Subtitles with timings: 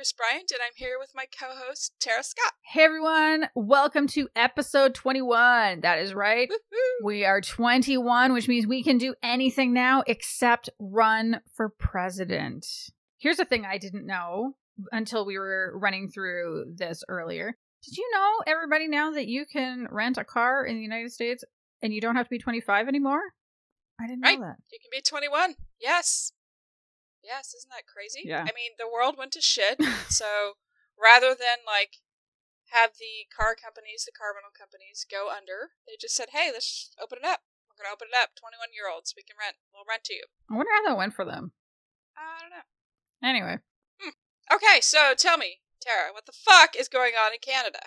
[0.00, 2.54] Chris Bryant and I'm here with my co-host Tara Scott.
[2.64, 5.82] Hey everyone, welcome to episode 21.
[5.82, 6.48] That is right.
[6.48, 7.04] Woohoo!
[7.04, 12.66] We are 21, which means we can do anything now except run for president.
[13.18, 14.54] Here's the thing I didn't know
[14.90, 17.54] until we were running through this earlier.
[17.84, 21.44] Did you know, everybody, now that you can rent a car in the United States
[21.82, 23.20] and you don't have to be 25 anymore?
[24.00, 24.38] I didn't Right.
[24.40, 24.56] know that.
[24.72, 25.56] You can be 21.
[25.78, 26.32] Yes.
[27.30, 28.26] Yes, isn't that crazy?
[28.26, 28.42] Yeah.
[28.42, 29.78] I mean, the world went to shit.
[30.10, 30.58] so
[30.98, 32.02] rather than like
[32.74, 36.90] have the car companies, the car rental companies go under, they just said, "Hey, let's
[36.98, 37.46] open it up.
[37.70, 38.34] We're going to open it up.
[38.34, 39.62] 21 year olds, we can rent.
[39.70, 41.54] We'll rent to you." I wonder how that went for them.
[42.18, 42.66] I don't know.
[43.22, 43.62] Anyway.
[44.50, 47.78] Okay, so tell me, Tara, what the fuck is going on in Canada?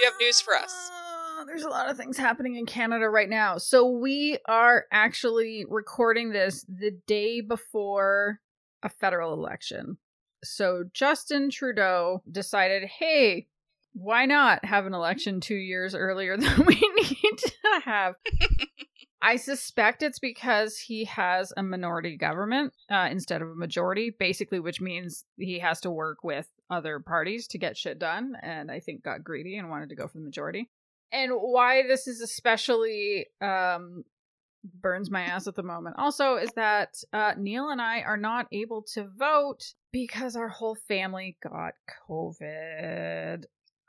[0.00, 0.90] You have news for us.
[0.90, 3.58] Uh, There's a lot of things happening in Canada right now.
[3.58, 8.40] So we are actually recording this the day before
[8.84, 9.96] a federal election.
[10.44, 13.48] So Justin Trudeau decided, hey,
[13.94, 18.14] why not have an election two years earlier than we need to have?
[19.22, 24.60] I suspect it's because he has a minority government uh, instead of a majority, basically,
[24.60, 28.36] which means he has to work with other parties to get shit done.
[28.42, 30.68] And I think got greedy and wanted to go for the majority.
[31.10, 34.04] And why this is especially um,
[34.64, 38.46] burns my ass at the moment also is that uh, Neil and I are not
[38.50, 41.74] able to vote because our whole family got
[42.08, 43.44] COVID.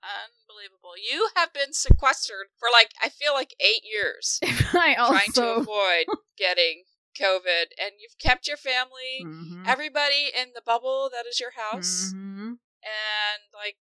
[0.05, 0.93] Unbelievable.
[1.09, 4.39] You have been sequestered for like I feel like 8 years.
[4.73, 6.05] I also trying to avoid
[6.37, 6.83] getting
[7.19, 9.63] COVID, and you've kept your family, Mhm.
[9.65, 12.57] everybody in the bubble that is your house, Mhm.
[12.83, 13.77] and like,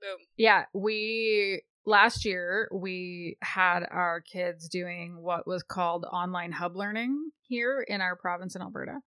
[0.00, 0.18] boom.
[0.36, 7.30] Yeah, we last year we had our kids doing what was called online hub learning
[7.42, 9.00] here in our province in Alberta.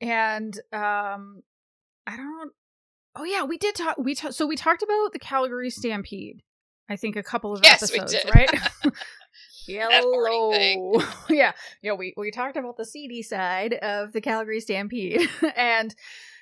[0.00, 1.42] And um
[2.06, 2.52] I don't
[3.16, 6.42] Oh yeah, we did talk we ta- so we talked about the Calgary Stampede.
[6.88, 8.34] I think a couple of Yes, we episodes, did.
[8.34, 8.50] right?
[9.68, 10.92] That horny thing.
[10.94, 11.04] Hello.
[11.30, 11.52] yeah.
[11.82, 15.28] Yeah, we we talked about the seedy side of the Calgary Stampede.
[15.56, 15.94] and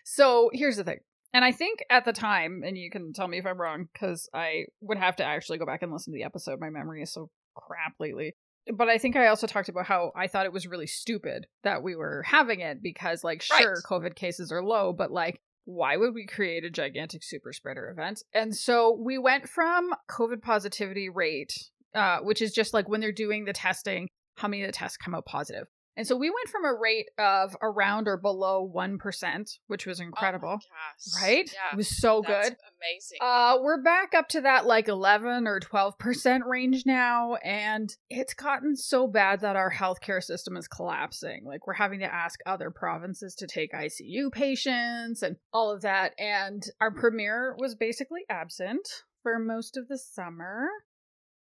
[0.05, 1.01] so here's the thing.
[1.33, 4.29] And I think at the time, and you can tell me if I'm wrong, because
[4.33, 6.59] I would have to actually go back and listen to the episode.
[6.61, 8.35] My memory is so crap lately.
[8.75, 11.83] But I think I also talked about how I thought it was really stupid that
[11.83, 13.63] we were having it because, like, Right.
[13.63, 17.91] sure, COVID cases are low, but like, why would we create a gigantic super spreader
[17.91, 18.23] event?
[18.33, 21.53] And so we went from COVID positivity rate,
[21.95, 24.97] uh, which is just like when they're doing the testing, how many of the tests
[24.97, 25.67] come out positive.
[25.99, 30.05] And so we went from a rate of around or below 1%, which was Oh
[30.05, 31.21] incredible, gosh.
[31.21, 31.51] right?
[31.53, 31.73] Yeah.
[31.73, 32.57] It was so that's good.
[32.81, 33.19] Amazing.
[33.21, 38.77] Uh, we're back up to that like 11 or 12% range now, and it's gotten
[38.77, 41.43] so bad that our healthcare system is collapsing.
[41.45, 46.13] Like, we're having to ask other provinces to take ICU patients and all of that.
[46.17, 48.89] And our premier was basically absent
[49.25, 50.69] for most of the summer.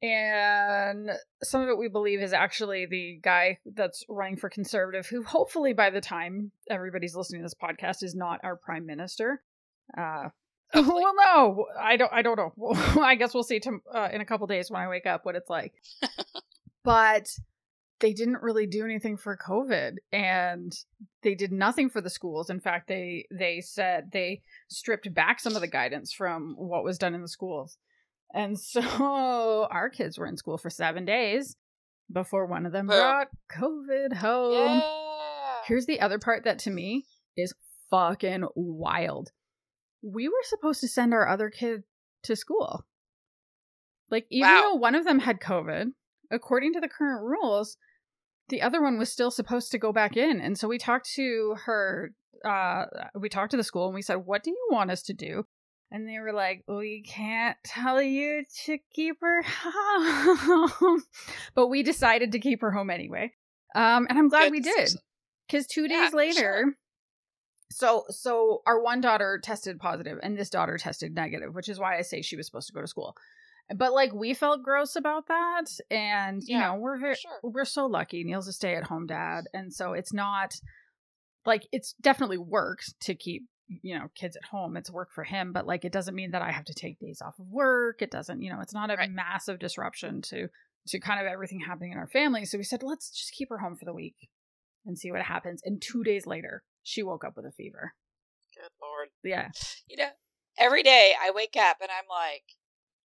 [0.04, 5.22] And some of it we believe is actually the guy that's running for conservative, who
[5.22, 9.40] hopefully by the time everybody's listening to this podcast is not our prime minister.
[9.96, 10.28] Uh,
[10.74, 11.04] Hopefully.
[11.04, 12.12] well, no, I don't.
[12.12, 12.52] I don't know.
[13.02, 15.36] I guess we'll see tom- uh, in a couple days when I wake up what
[15.36, 15.72] it's like.
[16.84, 17.28] but
[18.00, 20.76] they didn't really do anything for COVID, and
[21.22, 22.50] they did nothing for the schools.
[22.50, 26.98] In fact, they they said they stripped back some of the guidance from what was
[26.98, 27.78] done in the schools,
[28.34, 28.80] and so
[29.70, 31.56] our kids were in school for seven days
[32.12, 34.52] before one of them brought COVID home.
[34.52, 34.82] yeah.
[35.66, 37.04] Here's the other part that to me
[37.36, 37.54] is
[37.90, 39.30] fucking wild.
[40.02, 41.84] We were supposed to send our other kid
[42.24, 42.84] to school.
[44.10, 44.60] Like, even Wow.
[44.72, 45.92] though one of them had COVID,
[46.30, 47.78] according to the current rules,
[48.50, 50.40] the other one was still supposed to go back in.
[50.40, 52.12] And so we talked to her,
[52.44, 52.84] uh,
[53.18, 55.46] we talked to the school and we said, What do you want us to do?
[55.94, 61.02] And they were like, We can't tell you to keep her home.
[61.54, 63.32] but we decided to keep her home anyway.
[63.76, 64.88] Um, and I'm glad Good we did
[65.46, 66.72] because two days for later sure.
[67.70, 71.98] so so our one daughter tested positive and this daughter tested negative which is why
[71.98, 73.14] i say she was supposed to go to school
[73.74, 77.40] but like we felt gross about that and you Yeah, know we're very sure.
[77.42, 80.54] we're so lucky neil's a stay-at-home dad and so it's not
[81.44, 85.52] like it's definitely worked to keep you know kids at home it's work for him
[85.52, 88.10] but like it doesn't mean that i have to take days off of work it
[88.10, 89.10] doesn't you know it's not a Right.
[89.10, 90.48] massive disruption to
[90.88, 93.58] to kind of everything happening in our family so we said let's just keep her
[93.58, 94.28] home for the week
[94.84, 97.94] and see what happens and two days later she woke up with a fever
[98.54, 99.08] Good lord.
[99.22, 99.48] yeah
[99.88, 100.10] You know,
[100.58, 102.44] every day I wake up and I'm like,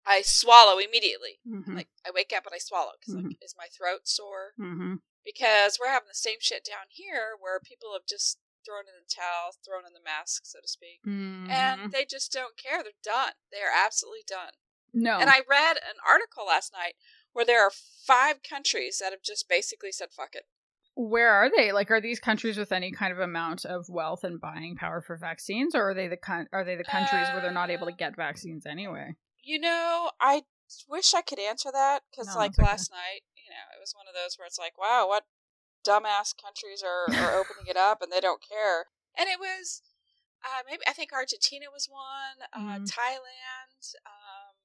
[0.05, 1.39] I swallow immediately.
[1.47, 1.75] mm-hmm.
[1.75, 3.23] Like I wake up and I swallow because Mhm.
[3.29, 4.53] like, is my throat sore?
[4.59, 4.95] mm-hmm.
[5.25, 8.37] because we're having the same shit down here where people have just
[8.69, 11.49] thrown in the towel, thrown in the mask, so to speak, Mhm.
[11.49, 12.83] and they just don't care.
[12.83, 13.33] They're done.
[13.51, 14.53] They are absolutely done.
[14.93, 16.93] no, And I read an article last night
[17.33, 17.71] where there are
[18.05, 20.45] five countries that have just basically said fuck it.
[20.95, 21.71] where are they?
[21.71, 25.15] Like, are these countries with any kind of amount of wealth and buying power for
[25.17, 27.93] vaccines, or are they the con- are they the countries where they're not able to
[27.93, 29.15] Uh, get vaccines anyway?
[29.41, 30.43] You know, I
[30.87, 32.63] wish I could answer that because, No, like okay.
[32.63, 35.23] last night, you know, it was one of those where it's like, wow, what
[35.89, 38.85] dumbass countries are, are opening it up and they don't care.
[39.17, 39.81] And it was
[40.45, 42.87] uh, maybe I think Argentina was one, uh, Mhm.
[42.87, 43.81] Thailand.
[44.05, 44.55] Um,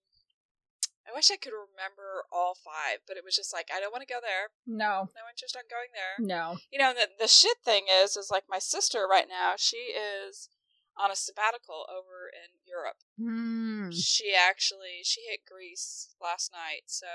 [1.08, 4.06] I wish I could remember all five, but it was just like I don't want
[4.06, 4.50] to go there.
[4.66, 6.16] No, No interest on going there.
[6.24, 6.58] no.
[6.70, 9.54] You know, the the shit thing is, is like my sister right now.
[9.56, 10.48] She is
[10.96, 13.02] on a sabbatical over in Europe.
[13.18, 13.90] Hmm.
[13.90, 17.06] She actually she hit Greece last night, so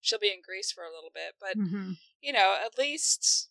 [0.00, 1.34] she'll be in Greece for a little bit.
[1.40, 1.98] But Mhm.
[2.20, 3.50] you know, at least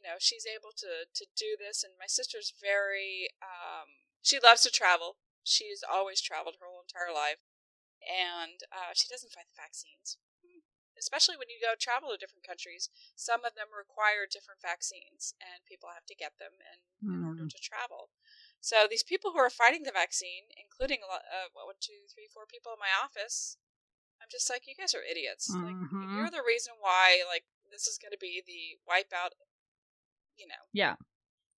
[0.00, 1.84] you know she's able to to do this.
[1.84, 5.20] And my sister's very um, she loves to travel.
[5.44, 7.44] She's always traveled her whole entire life,
[8.00, 10.16] and uh, she doesn't fight the vaccines.
[11.00, 15.64] Especially when you go travel to different countries, some of them require different vaccines, and
[15.64, 17.48] people have to get them in, in order Mhm.
[17.48, 18.12] to travel.
[18.60, 22.04] So these people who are fighting the vaccine, including a lot, uh, what, one, two,
[22.12, 23.56] three, four people in my office,
[24.20, 25.48] I'm just like, you guys are idiots.
[25.48, 26.16] Like, Mhm.
[26.20, 29.32] you're the reason why, like, this is going to be the wipeout,
[30.40, 30.94] you know, Yeah.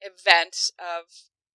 [0.00, 1.04] event of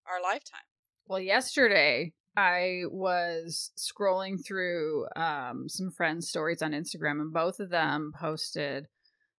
[0.09, 0.62] our lifetime.
[1.06, 7.69] Well, yesterday I was scrolling through um, some friends' stories on Instagram, and both of
[7.69, 8.88] them posted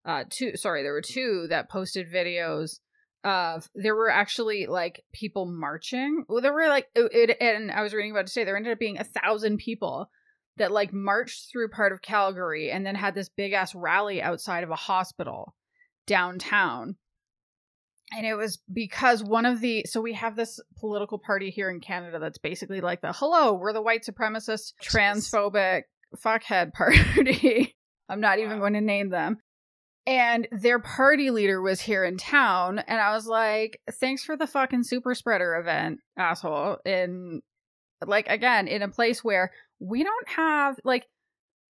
[0.05, 0.57] uh, two.
[0.57, 2.81] Sorry, there were two that posted videos
[3.25, 6.25] of there were actually like people marching.
[6.29, 8.45] Well, there were like it, it and I was reading about it today.
[8.45, 10.11] There ended up being a thousand people
[10.57, 14.65] that like marched through part of Calgary and then had this big ass rally outside
[14.65, 15.55] of a hospital
[16.07, 16.97] downtown
[18.13, 21.81] and it was because one of the so we have this political party here in
[21.81, 25.83] Canada that's basically like the hello, we're the white supremacist, transphobic
[26.17, 27.77] fuckhead party.
[28.09, 29.39] I'm not even going to name them.
[30.07, 34.47] And their party leader was here in town, and I was like, "Thanks for the
[34.47, 37.43] fucking super spreader event, asshole." In
[38.07, 41.05] like again, in a place where we don't have like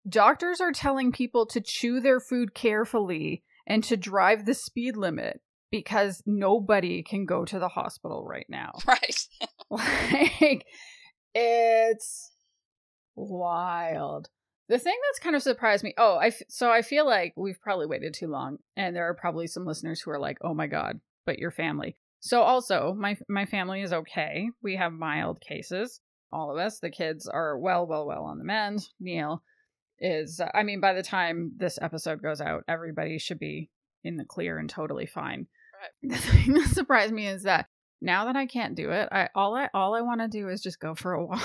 [0.08, 5.42] doctors are telling people to chew their food carefully and to drive the speed limit
[5.72, 8.72] because nobody can go to the hospital right now.
[8.88, 9.28] Right.
[9.70, 10.66] like
[11.34, 12.32] it's
[13.16, 14.30] wild.
[14.70, 15.94] The thing that's kind of surprised me.
[15.98, 19.14] Oh, I f- so I feel like we've probably waited too long and there are
[19.14, 23.18] probably some listeners who are like, "Oh my god, but your family." So also, my
[23.30, 24.50] my family is okay.
[24.62, 26.02] We have mild cases.
[26.32, 28.88] All of us, the kids are well, well, well on the mend.
[29.00, 29.44] Neil
[30.00, 33.70] is I mean, by the time this episode goes out, everybody should be
[34.04, 35.48] in the clear and totally fine.
[36.04, 37.68] The thing that surprised me is that
[38.02, 40.62] now that I can't do it, I all I all I want to do is
[40.62, 41.40] just go for a walk.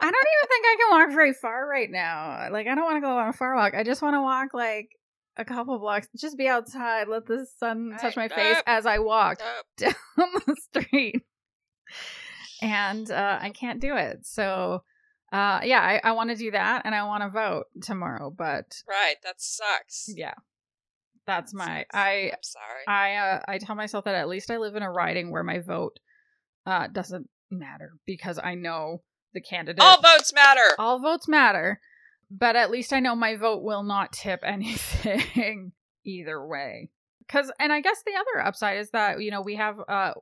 [0.00, 2.48] I don't even think I can walk very far right now.
[2.50, 3.74] Like I don't want to go on a far walk.
[3.74, 4.88] I just want to walk like
[5.36, 9.38] a couple blocks, just be outside, let the sun touch my face as I walk
[9.40, 9.94] Uh, down
[10.46, 11.22] the street.
[12.60, 14.24] And uh, I can't do it.
[14.26, 14.82] So
[15.32, 18.30] uh, yeah, I, I want to do that and I want to vote tomorrow.
[18.30, 19.16] But right.
[19.24, 20.10] That sucks.
[20.14, 20.34] yeah,
[21.26, 21.84] that's my.
[21.92, 22.86] I I'm sorry.
[22.88, 25.60] I uh, I tell myself that at least I live in a riding where my
[25.60, 25.98] vote
[26.66, 29.02] uh, doesn't matter because I know
[29.34, 29.82] the candidate.
[29.82, 30.74] All votes matter.
[30.78, 31.80] All votes matter,
[32.30, 35.72] but at least I know my vote will not tip anything
[36.04, 36.90] either way.
[37.20, 40.12] Because, and I guess the other upside is that you know we have uh,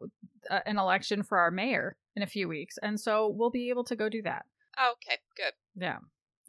[0.50, 3.85] uh, an election for our mayor in a few weeks, and so we'll be able
[3.85, 4.45] to go do that.
[4.78, 5.19] Okay.
[5.37, 5.52] Good.
[5.76, 5.99] Yeah.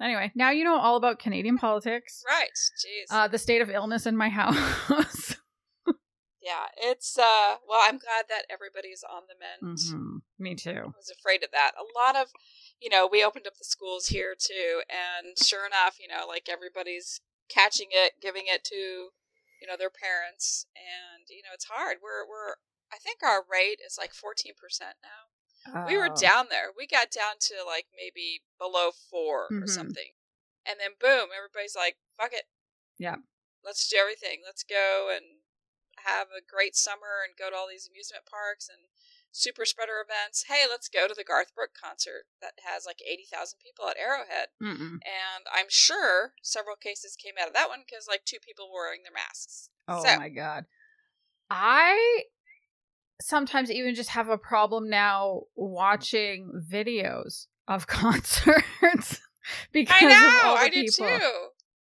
[0.01, 2.23] Anyway, now you know all about Canadian politics.
[2.27, 2.49] Right.
[2.55, 3.05] Jeez.
[3.09, 4.55] Uh, the state of illness in my house.
[6.41, 6.65] yeah.
[6.77, 7.57] It's uh.
[7.67, 9.77] Well, I'm glad that everybody's on the mend.
[9.77, 10.21] Mhm.
[10.39, 10.93] Me too.
[10.93, 11.71] I was afraid of that.
[11.77, 12.31] A lot of,
[12.79, 16.49] you know, we opened up the schools here too, and sure enough, you know, like
[16.49, 18.75] everybody's catching it, giving it to,
[19.61, 21.97] you know, their parents, and you know, it's hard.
[22.01, 22.55] We're we're
[22.91, 24.95] I think our rate is like fourteen percent
[25.67, 25.85] now.
[25.87, 26.15] We were Oh.
[26.15, 26.71] down there.
[26.75, 29.69] We got down to like maybe below 4 or Mhm.
[29.69, 30.13] something,
[30.65, 32.47] and then boom, everybody's like, "Fuck it,
[32.97, 33.17] Yeah.
[33.63, 34.41] let's do everything.
[34.45, 35.41] Let's go and
[35.97, 38.89] have a great summer and go to all these amusement parks and
[39.31, 40.43] super spreader events.
[40.43, 44.49] Hey, let's go to the Garth Brooks concert that has like 80,000 people at Arrowhead.
[44.61, 44.99] Mm-mm.
[45.05, 48.81] And I'm sure several cases came out of that one because like two people were
[48.81, 49.69] wearing their masks.
[49.87, 50.65] Oh so, my god.
[51.49, 52.25] I
[53.21, 59.19] sometimes even just have a problem now watching videos of concerts
[59.71, 61.07] because I of know, I do people.
[61.07, 61.31] too.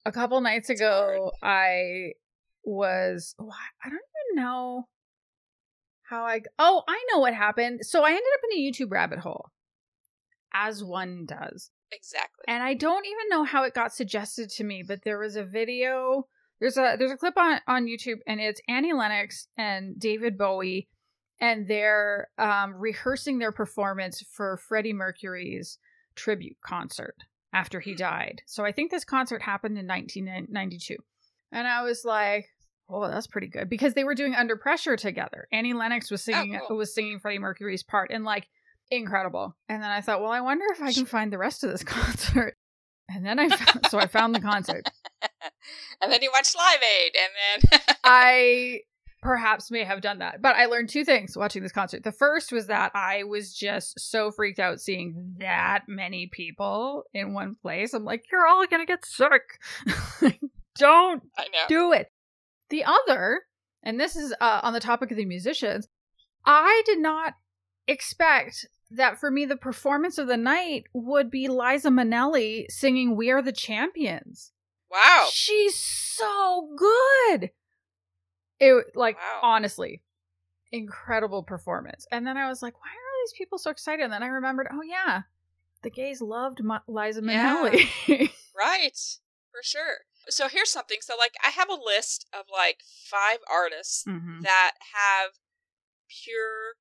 [0.04, 2.12] a couple nights ago, I
[2.64, 4.00] was oh, I I don't
[4.34, 4.88] even know
[6.08, 7.80] how I oh I know what happened.
[7.82, 9.50] So I ended up in a YouTube rabbit hole,
[10.52, 12.44] as one does, Exactly.
[12.48, 14.82] and I don't even know how it got suggested to me.
[14.86, 16.26] But there was a video.
[16.60, 20.88] There's a there's a clip on on YouTube, and it's Annie Lennox and David Bowie,
[21.40, 25.78] and they're um, rehearsing their performance for Freddie Mercury's
[26.14, 27.16] tribute concert
[27.52, 28.42] after he died.
[28.46, 30.96] So I think this concert happened in 1992.
[31.52, 32.46] And I was like,
[32.88, 35.48] oh, that's pretty good because they were doing Under Pressure together.
[35.52, 36.76] Annie Lennox was singing cool.
[36.76, 38.46] was singing Freddie Mercury's part and like
[38.90, 39.56] incredible.
[39.68, 41.82] And then I thought, well, I wonder if I can find the rest of this
[41.84, 42.56] concert.
[43.08, 44.88] And then I found, so I found the concert.
[46.02, 48.80] and then you watched Live Aid, and then I
[49.22, 50.40] perhaps may have done that.
[50.42, 52.04] But I learned two things watching this concert.
[52.04, 57.34] The first was that I was just so freaked out seeing that many people in
[57.34, 57.94] one place.
[57.94, 60.40] I'm like, you're all going to get sick.
[60.78, 61.22] Don't
[61.68, 62.12] do it.
[62.70, 63.42] The other,
[63.82, 65.88] and this is uh, on the topic of the musicians,
[66.44, 67.34] I did not
[67.88, 73.30] expect that for me the performance of the night would be Liza Minnelli singing "We
[73.30, 74.52] Are the Champions."
[74.90, 75.28] Wow.
[75.30, 77.50] She's so good.
[78.58, 79.40] It like Wow.
[79.42, 80.02] honestly,
[80.72, 82.06] incredible performance.
[82.10, 84.02] And then I was like, why are these people so excited?
[84.02, 85.22] And then I remembered, oh yeah,
[85.82, 87.70] the gays loved Ma- Liza Yeah.
[87.70, 88.30] Minnelli.
[88.56, 88.96] Right.
[89.52, 89.98] For sure.
[90.30, 90.98] So here's something.
[91.02, 94.40] So like I have a list of like five artists Mhm.
[94.42, 95.32] that have
[96.08, 96.76] pure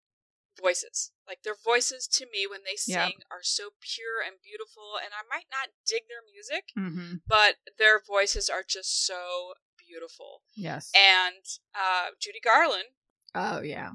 [0.61, 1.11] voices.
[1.27, 3.25] Like their voices to me when they sing Yeah.
[3.29, 7.21] are so pure and beautiful and I might not dig their music, Mhm.
[7.27, 9.55] but their voices are just so
[9.87, 10.41] beautiful.
[10.55, 10.91] Yes.
[10.95, 12.89] And uh Judy Garland
[13.33, 13.91] oh yeah.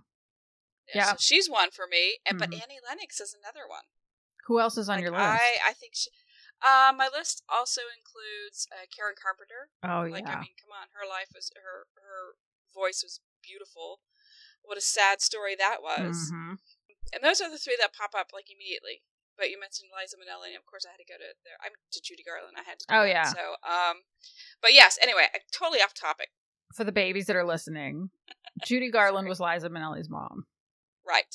[0.92, 1.14] so Yeah.
[1.18, 2.62] she's one for me, and but Mhm.
[2.62, 3.85] Annie Lennox is another one.
[4.47, 5.23] Who else is on Like, your list?
[5.23, 6.11] I I think she.
[6.62, 9.70] Uh, my list also includes uh, Karen Carpenter.
[9.82, 10.37] oh Like yeah.
[10.37, 12.37] I mean, come on, her life was her her
[12.75, 14.00] voice was beautiful.
[14.62, 16.30] What a sad story that was.
[16.30, 16.59] Mhm.
[17.12, 19.02] And those are the three that pop up like immediately.
[19.40, 21.56] But you mentioned Liza Minnelli, and of course I had to go to there.
[21.64, 22.61] I'm to Judy Garland.
[22.61, 22.85] I had to.
[22.92, 23.09] Oh, that.
[23.09, 23.25] yeah.
[23.32, 24.04] So um,
[24.61, 25.00] but yes.
[25.00, 26.28] Anyway, I'm totally off topic.
[26.76, 28.11] For the babies that are listening,
[28.68, 30.44] Judy Garland was Liza Minnelli's mom.
[31.00, 31.32] Right.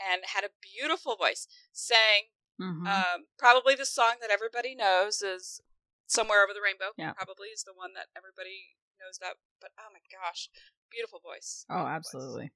[0.00, 1.46] And had a beautiful voice.
[1.76, 2.86] Sang Mhm.
[2.86, 5.60] Um, probably the song that everybody knows is
[6.06, 7.12] "Somewhere Over the Rainbow." Yeah.
[7.12, 9.36] probably is the one that everybody knows that.
[9.60, 10.48] But oh my gosh,
[10.90, 11.64] beautiful voice.
[11.70, 12.52] oh, absolutely.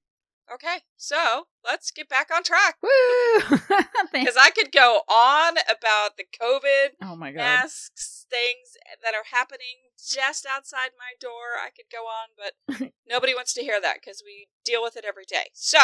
[0.52, 3.58] Okay, so let's get back on track Woo!
[4.12, 7.38] Because I could go on about the COVID oh my god.
[7.38, 11.58] masks things that are happening just outside my door.
[11.58, 15.04] I could go on, but nobody wants to hear that because we deal with it
[15.06, 15.50] every day.
[15.52, 15.78] So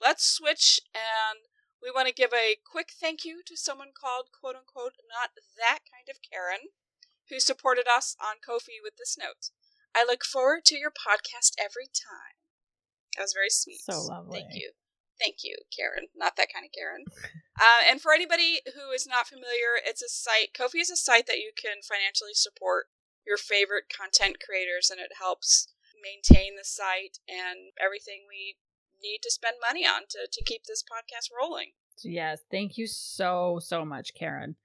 [0.00, 1.46] let's switch and
[1.82, 5.80] we want to give a quick thank you to someone called quote unquote not that
[5.86, 6.74] kind of Karen
[7.30, 9.50] who supported us on Ko-fi with this note.
[9.94, 12.41] I look forward to your podcast every time.
[13.16, 13.80] That was very sweet.
[13.82, 14.40] So lovely.
[14.40, 14.72] Thank you.
[15.20, 16.08] Thank you, Karen.
[16.16, 17.04] Not that kind of Karen.
[17.60, 20.56] Uh, and for anybody who is not familiar, it's a site.
[20.56, 22.86] Ko-fi is a site that you can financially support
[23.26, 25.68] your favorite content creators, and it helps
[26.02, 28.56] maintain the site and everything we
[29.02, 31.72] need to spend money on to, to keep this podcast rolling.
[32.02, 34.56] Yes, thank you so so much, Karen.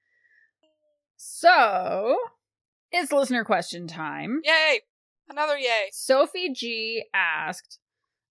[1.18, 2.18] So,
[2.92, 4.42] it's listener question time.
[4.44, 4.82] Yay!
[5.30, 5.90] Another yay.
[5.92, 7.80] Sophie G asked,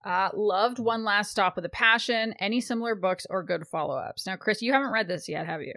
[0.06, 4.26] uh, loved One Last Stop with a Passion, any similar books or good follow ups?
[4.26, 5.75] Now, Chris, you haven't read this yet, have you?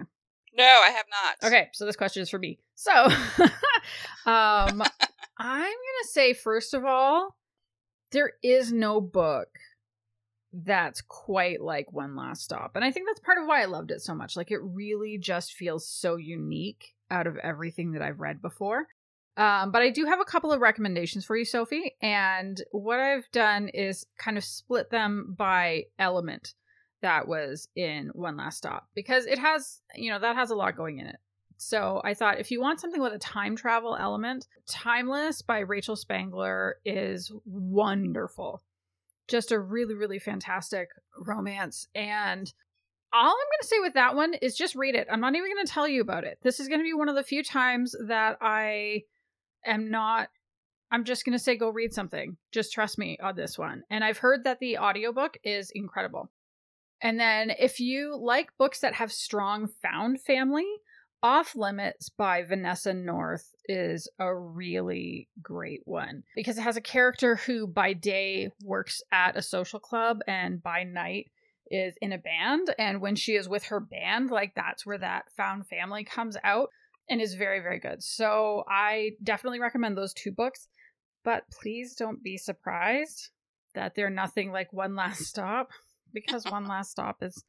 [0.55, 1.47] No, I have not.
[1.47, 2.59] Okay, so this question is for me.
[2.75, 2.91] So,
[4.25, 4.83] um,
[5.37, 7.35] I'm going to say, first of all,
[8.11, 9.47] there is no book
[10.53, 12.75] that's quite like One Last Stop.
[12.75, 14.37] And I think that's part of why I loved it so much.
[14.37, 18.87] Like, it really just feels so unique out of everything that I've read before.
[19.39, 21.95] Um, but I do have a couple of recommendations for you, Sophie.
[22.01, 26.55] And what I've done is kind of split them by element
[27.01, 30.75] that was in One Last Stop because it has, you know, that has a lot
[30.75, 31.15] going in it.
[31.55, 35.95] So I thought if you want something with a time travel element, Timeless by Rachel
[35.95, 38.61] Spangler is wonderful.
[39.29, 41.87] Just a really, really fantastic romance.
[41.95, 42.51] And
[43.13, 45.07] all I'm going to say with that one is just read it.
[45.09, 46.39] I'm not even going to tell you about it.
[46.43, 49.03] This is going to be one of the few times that I
[49.65, 50.29] am not
[50.91, 52.37] I'm just going to say go read something.
[52.51, 53.83] Just trust me on this one.
[53.91, 56.31] And I've heard that the audiobook is incredible.
[57.01, 60.65] And then if you like books that have strong found family,
[61.21, 67.35] Off Limits by Vanessa North is a really great one because it has a character
[67.35, 71.29] who by day works at a social club and by night
[71.69, 75.29] is in a band and when she is with her band like that's where that
[75.35, 76.69] found family comes out
[77.09, 78.03] and is very, very good.
[78.03, 80.67] So I definitely recommend those two books.
[81.23, 83.29] But please don't be surprised
[83.75, 85.69] that they're nothing like One Last Stop,
[86.13, 87.43] because One Last Stop is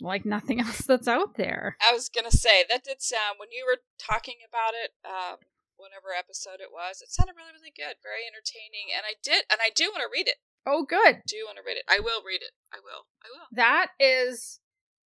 [0.00, 1.76] like nothing else that's out there.
[1.80, 5.38] I was gonna say that did sound when you were talking about it, um,
[5.76, 7.00] whatever episode it was.
[7.00, 10.12] It sounded really, really good, very entertaining, and I did, and I do want to
[10.12, 10.36] read it.
[10.66, 11.22] Oh, good.
[11.28, 11.84] Do want to read it?
[11.88, 12.50] I will read it.
[12.72, 13.06] I will.
[13.22, 13.46] I will.
[13.52, 14.58] That is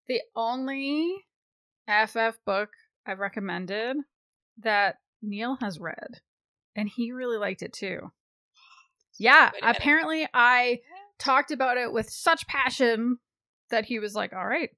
[0.09, 1.27] the only
[1.87, 2.71] FF book
[3.11, 3.97] I've recommended
[4.63, 6.21] that Neil has read,
[6.77, 8.11] and he really liked it too.
[9.19, 9.77] Yeah, Wait a minute.
[9.77, 10.81] apparently I
[11.19, 13.19] talked about it with such passion
[13.71, 14.71] that he was like, "All right,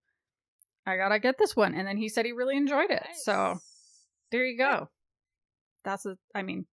[0.86, 3.06] I gotta get this one," and then he said he really enjoyed it.
[3.22, 3.58] So
[4.30, 4.88] there you go.
[5.84, 6.16] That's a.
[6.34, 6.66] I mean,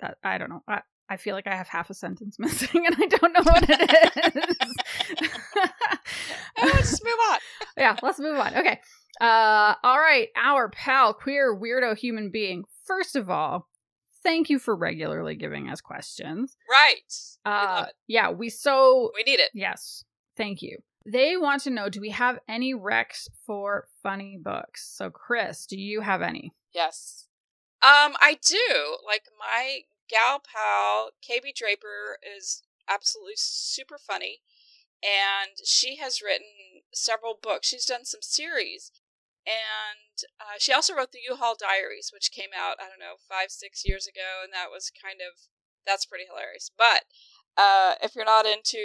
[0.00, 0.62] that I don't know.
[0.68, 3.64] I I feel like I have half a sentence missing, and I don't know what
[3.68, 4.56] it is.
[6.58, 7.38] Oh, let's just move on.
[7.76, 8.54] yeah, let's move on.
[8.54, 8.78] Okay.
[9.20, 12.64] Uh all right, our pal queer weirdo human being.
[12.84, 13.68] First of all,
[14.22, 16.56] thank you for regularly giving us questions.
[16.70, 17.12] Right.
[17.44, 17.94] Uh it.
[18.08, 19.50] yeah, we so We need it.
[19.54, 20.04] yes.
[20.36, 20.78] Thank you.
[21.04, 24.88] They want to know do we have any recs for funny books?
[24.96, 26.52] So Chris, do you have any?
[26.72, 27.26] Yes.
[27.82, 28.96] Um, I do.
[29.04, 34.40] Like my gal pal, KB Draper, is absolutely super funny.
[35.02, 36.46] And she has written
[36.94, 37.66] several books.
[37.66, 38.92] She's done some series.
[39.46, 43.50] And uh, she also wrote the U-Haul Diaries, which came out, I don't know, five,
[43.50, 44.42] six years ago.
[44.44, 45.48] And that was kind of,
[45.86, 46.70] that's pretty hilarious.
[46.76, 47.02] But
[47.58, 48.78] uh, if you're not into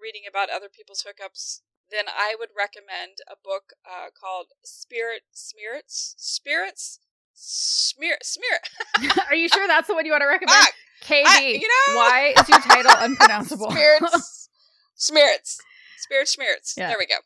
[0.00, 6.14] reading about other people's hookups, then I would recommend a book uh, called Spirit Spirits
[6.18, 6.98] Spirits
[7.34, 8.58] Smear Smear
[9.28, 10.58] Are you sure that's the one you want to recommend?
[10.58, 10.74] Fuck!
[11.04, 11.22] KB.
[11.26, 13.70] I- you know- why is your title unpronounceable?
[13.70, 14.48] Spirits
[14.94, 15.58] Spirits
[15.98, 16.74] Spirit Spirits.
[16.76, 16.88] Yeah.
[16.88, 17.16] There we go.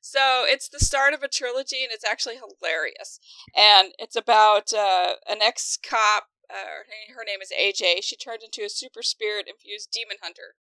[0.00, 3.18] So it's the start of a trilogy and it's actually hilarious.
[3.56, 6.28] And it's about uh, an ex cop.
[6.50, 6.54] Uh,
[6.86, 8.02] her- her name is AJ.
[8.02, 10.54] She turned into a super spirit infused demon hunter,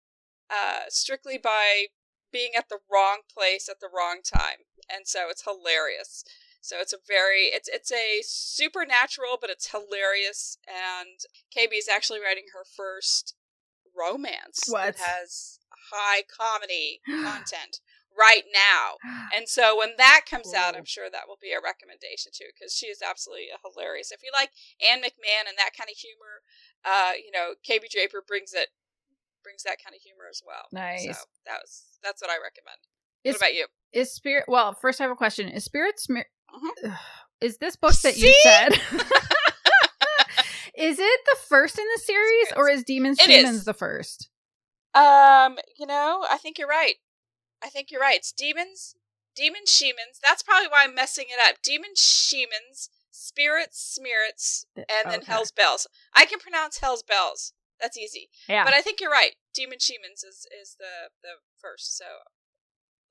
[0.49, 1.87] uh, strictly by
[2.31, 4.65] being at the wrong place at the wrong time.
[4.89, 6.23] And so it's hilarious.
[6.59, 10.57] So it's a very it's it's a supernatural, but it's hilarious.
[10.67, 11.19] And
[11.55, 13.35] KB is actually writing her first
[13.97, 14.97] romance What?
[14.97, 15.59] that has
[15.91, 17.79] high comedy content
[18.17, 18.97] right now.
[19.35, 22.73] And so when that comes out, I'm sure that will be a recommendation too, because
[22.73, 24.09] she is absolutely hilarious.
[24.11, 24.49] If you like
[24.79, 26.41] Anne McMahon and that kind of humor,
[26.87, 28.69] uh, you know, KB Draper brings it
[29.43, 30.63] brings that kind of humor as well.
[30.71, 31.03] Nice.
[31.03, 31.11] So
[31.45, 32.79] that was that's what I recommend.
[33.23, 33.67] Is- what about you?
[33.91, 35.49] Is spirit well, first I have a question.
[35.49, 36.97] Is spirit smear Mhm.
[37.41, 38.39] is this book that you See?
[38.43, 38.69] said?
[40.75, 43.65] is it the first in the series or is Demons It Demons is.
[43.65, 44.29] the first?
[44.93, 46.95] Um, you know, I think you're right.
[47.63, 48.17] I think you're right.
[48.17, 48.95] It's demons,
[49.35, 50.19] demon shemans.
[50.23, 51.61] That's probably why I'm messing it up.
[51.63, 55.31] Demon shemans, spirits, smirits, and then Okay.
[55.31, 55.87] hell's bells.
[56.13, 57.53] I can pronounce hell's bells.
[57.79, 58.29] That's easy.
[58.47, 58.63] Yeah.
[58.63, 59.35] But I think you're right.
[59.53, 61.95] Demon shemans is is the the first.
[61.97, 62.05] So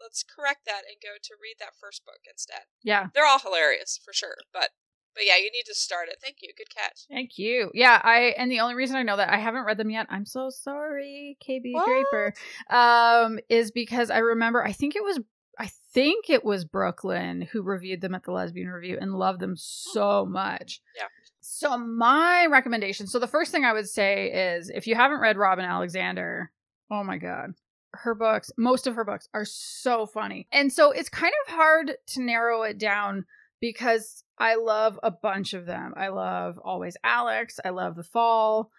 [0.01, 2.63] let's correct that and go to read that first book instead.
[2.83, 3.09] yeah.
[3.15, 4.37] They're all hilarious for sure.
[4.53, 4.71] But
[5.17, 6.19] but yeah, you need to start it.
[6.23, 6.51] Thank you.
[6.57, 7.07] Good catch.
[7.11, 7.71] Thank you.
[7.75, 10.27] Yeah, I and the only reason I know that I haven't read them yet, I'm
[10.27, 11.87] so sorry, KB What?
[11.87, 12.35] Draper.
[12.71, 15.19] Um, is because I remember I think it was
[15.59, 19.55] I think it was Brooklyn who reviewed them at the lesbian review and loved them
[19.57, 20.81] so much.
[20.95, 21.05] Yeah.
[21.41, 25.39] So my recommendation, so the first thing I would say is if you haven't read
[25.39, 26.53] Robin Alexander,
[26.91, 27.53] oh my god.
[27.95, 30.49] Her books, most of her books are so funny.
[30.53, 33.25] And so it's kind of hard to narrow it down
[33.61, 35.95] because I love a bunch of them.
[35.97, 37.59] I love Always Alex.
[37.65, 38.71] I love The Fall.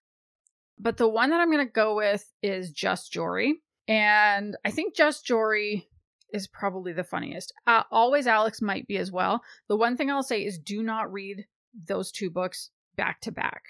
[0.80, 3.62] But the one that I'm going to go with is Just Jory.
[3.88, 5.88] And I think Just Jory
[6.34, 7.54] is probably the funniest.
[7.66, 9.42] Uh, Always Alex might be as well.
[9.70, 11.46] The one thing I'll say is do not read
[11.88, 13.64] those two books back to back.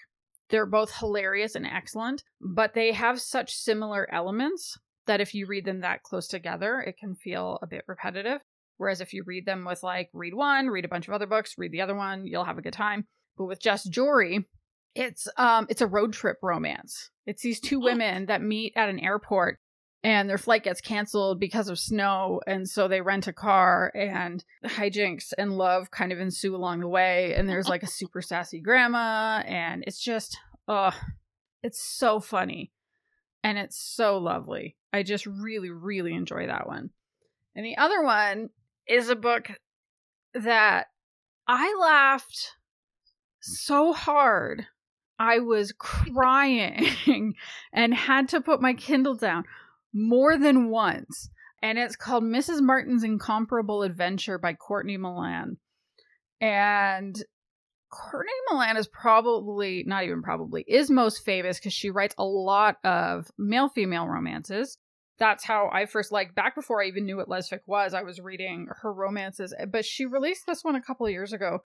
[0.50, 5.66] They're both hilarious and excellent, but they have such similar elements that if you read
[5.66, 8.42] them that close together, it can feel a bit repetitive.
[8.78, 11.56] Whereas if you read them with like read one, read a bunch of other books,
[11.58, 13.06] read the other one, you'll have a good time.
[13.38, 14.48] But with Just Jory,
[14.96, 17.10] it's um it's a road trip romance.
[17.26, 19.60] It's these two women that meet at an airport
[20.04, 24.44] and their flight gets canceled because of snow and so they rent a car and
[24.66, 28.62] hijinks and love kind of ensue along the way and there's like a super sassy
[28.62, 30.38] grandma and it's just
[30.68, 30.94] oh
[31.64, 32.72] it's so funny
[33.44, 34.76] and it's so lovely.
[34.92, 36.90] I just really really enjoy that one.
[37.56, 38.50] And the other one
[38.88, 39.52] is a book
[40.34, 40.88] that
[41.48, 42.56] I laughed
[43.46, 43.52] hmm.
[43.54, 44.66] so hard.
[45.20, 46.86] I was crying
[47.74, 49.46] and had to put my Kindle down
[49.94, 51.30] more than once.
[51.64, 52.62] And it's called Mrs.
[52.62, 55.58] Martin's Incomparable Adventure by Courtney Milan.
[56.40, 57.20] And
[57.90, 62.78] Courtney Milan is probably, not even probably, is most famous because she writes a lot
[62.84, 64.78] of male female romances.
[65.20, 67.94] That's how I first like back before I even knew what lesfic was.
[67.94, 71.60] I was reading her romances, but she released this one a couple of years ago,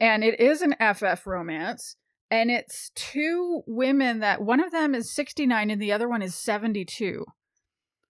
[0.00, 1.96] and it is an FF romance,
[2.30, 6.22] and it's two women that one of them is sixty nine and the other one
[6.22, 7.24] is seventy two,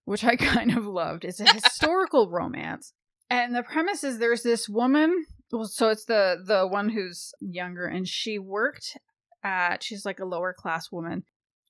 [0.04, 1.24] which I kind of loved.
[1.24, 2.94] It's a historical romance,
[3.28, 7.86] and the premise is there's this woman well so it's the the one who's younger
[7.86, 8.96] and she worked
[9.44, 11.24] at she's like a lower class woman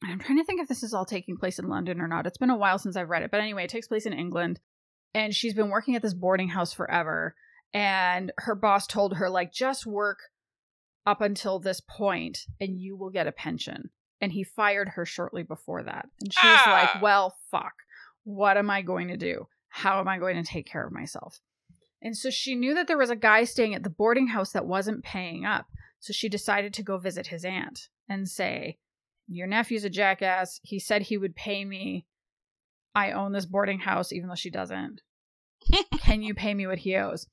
[0.05, 2.39] i'm trying to think if this is all taking place in london or not it's
[2.39, 4.61] been a while since i've read it but anyway it takes place in england
[5.15, 7.35] and she's been working at this boarding house forever
[7.73, 10.19] and her boss told her like just work
[11.07, 15.43] up until this point and you will get a pension and he fired her shortly
[15.43, 16.91] before that and she's ah.
[16.95, 17.75] like well fuck
[18.25, 21.41] what am i going to do how am i going to take care of myself
[22.03, 24.67] and so she knew that there was a guy staying at the boarding house that
[24.67, 25.67] wasn't paying up.
[25.99, 28.79] So she decided to go visit his aunt and say,
[29.29, 30.61] Your nephew's a jackass.
[30.63, 32.07] He said he would pay me.
[32.95, 35.03] I own this boarding house, even though she doesn't.
[36.01, 37.27] Can you pay me what he owes?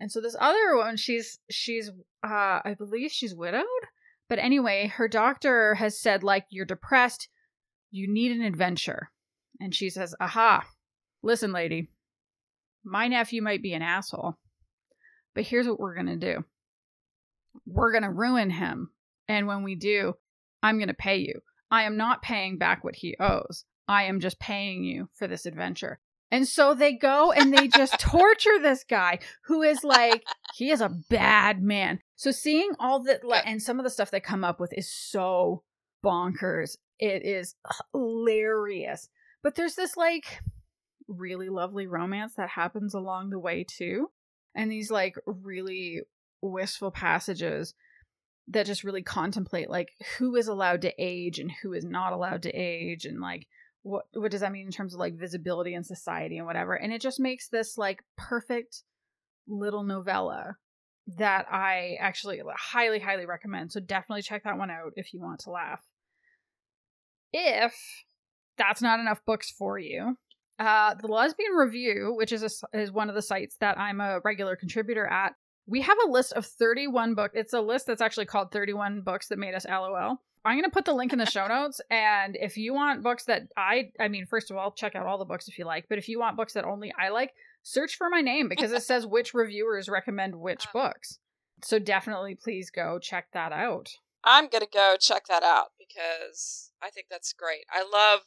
[0.00, 1.90] And so this other one, she's she's
[2.22, 3.64] uh I believe she's widowed.
[4.28, 7.28] But anyway, her doctor has said, like, you're depressed,
[7.90, 9.10] you need an adventure.
[9.60, 10.66] And she says, Aha,
[11.22, 11.88] listen, lady,
[12.84, 14.36] my nephew might be an asshole,
[15.34, 16.44] but here's what we're going to do
[17.66, 18.90] we're going to ruin him.
[19.26, 20.14] And when we do,
[20.62, 21.40] I'm going to pay you.
[21.70, 23.64] I am not paying back what he owes.
[23.86, 25.98] I am just paying you for this adventure.
[26.30, 30.80] And so they go and they just torture this guy who is like, he is
[30.80, 32.00] a bad man.
[32.16, 35.62] So seeing all that, and some of the stuff they come up with is so
[36.04, 36.76] bonkers.
[36.98, 37.54] It is
[37.92, 39.08] hilarious.
[39.42, 40.40] But there's this like,
[41.06, 44.10] really lovely romance that happens along the way too.
[44.54, 46.02] And these like really
[46.42, 47.74] wistful passages
[48.50, 52.42] that just really contemplate like who is allowed to age and who is not allowed
[52.42, 53.46] to age and like
[53.82, 56.74] what what does that mean in terms of like visibility in society and whatever.
[56.74, 58.82] And it just makes this like perfect
[59.46, 60.56] little novella
[61.16, 63.72] that I actually highly highly recommend.
[63.72, 65.80] So definitely check that one out if you want to laugh.
[67.32, 67.74] If
[68.56, 70.16] that's not enough books for you,
[70.58, 74.20] uh, the Lesbian Review, which is a, is one of the sites that I'm a
[74.24, 75.34] regular contributor at,
[75.68, 77.34] we have a list of 31 books.
[77.36, 80.20] It's a list that's actually called 31 books that made us LOL.
[80.44, 81.80] I'm going to put the link in the show notes.
[81.90, 85.18] And if you want books that I, I mean, first of all, check out all
[85.18, 85.86] the books if you like.
[85.88, 88.82] But if you want books that only I like, search for my name because it
[88.82, 91.18] says which reviewers recommend which books.
[91.62, 93.90] So definitely please go check that out.
[94.24, 97.64] I'm going to go check that out because I think that's great.
[97.70, 98.20] I love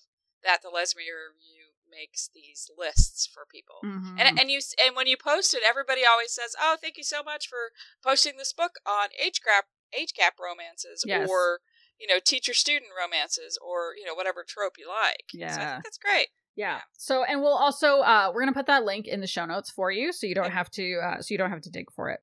[0.43, 1.60] that the Lesbian Review
[1.91, 3.75] makes these lists for people.
[3.83, 4.19] Mm-hmm.
[4.19, 7.23] And and you and when you post it, everybody always says, "Oh, thank you so
[7.23, 7.71] much for
[8.03, 9.65] posting this book on age gap
[9.97, 11.29] age gap romances yes.
[11.29, 11.59] or
[11.99, 15.97] you know teacher student romances or you know whatever trope you like." Yeah, so that's
[15.97, 16.27] great.
[16.55, 16.79] Yeah.
[16.93, 19.91] So and we'll also uh we're gonna put that link in the show notes for
[19.91, 22.19] you, so you don't have to uh so you don't have to dig for it.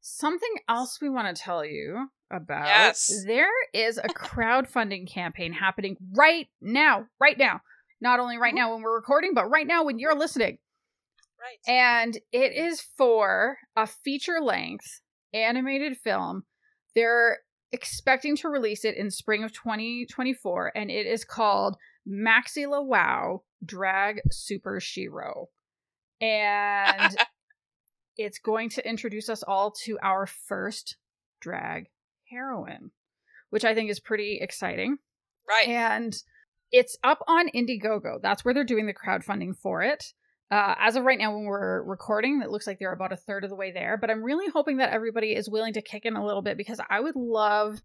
[0.00, 2.66] Something else we want to tell you about.
[2.66, 3.24] Yes.
[3.26, 7.60] There is a crowdfunding campaign happening right now, right now
[8.00, 8.56] not only right mm-hmm.
[8.56, 10.58] now when we're recording, but right now when you're listening.
[11.40, 11.72] Right.
[11.72, 15.00] And it is for a feature length
[15.32, 16.44] animated film.
[16.94, 17.38] They're
[17.70, 21.76] expecting to release it in spring of 2024, and it is called
[22.08, 25.46] Maxi La Wow Drag Superhero.
[26.20, 27.16] And
[28.16, 30.96] it's going to introduce us all to our first
[31.40, 31.86] drag
[32.30, 32.90] heroine,
[33.50, 34.98] which I think is pretty exciting.
[35.48, 35.68] Right.
[35.68, 36.16] And
[36.72, 38.20] it's up on Indiegogo.
[38.20, 40.12] That's where they're doing the crowdfunding for it.
[40.50, 43.44] Uh, as of right now, when we're recording, it looks like they're about a third
[43.44, 43.98] of the way there.
[43.98, 46.80] But I'm really hoping that everybody is willing to kick in a little bit because
[46.88, 47.82] I would love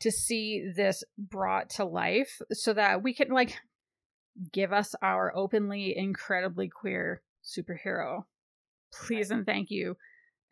[0.00, 3.58] to see this brought to life so that we can, like,
[4.52, 8.24] give us our openly, incredibly queer superhero.
[8.92, 9.96] Please and thank you.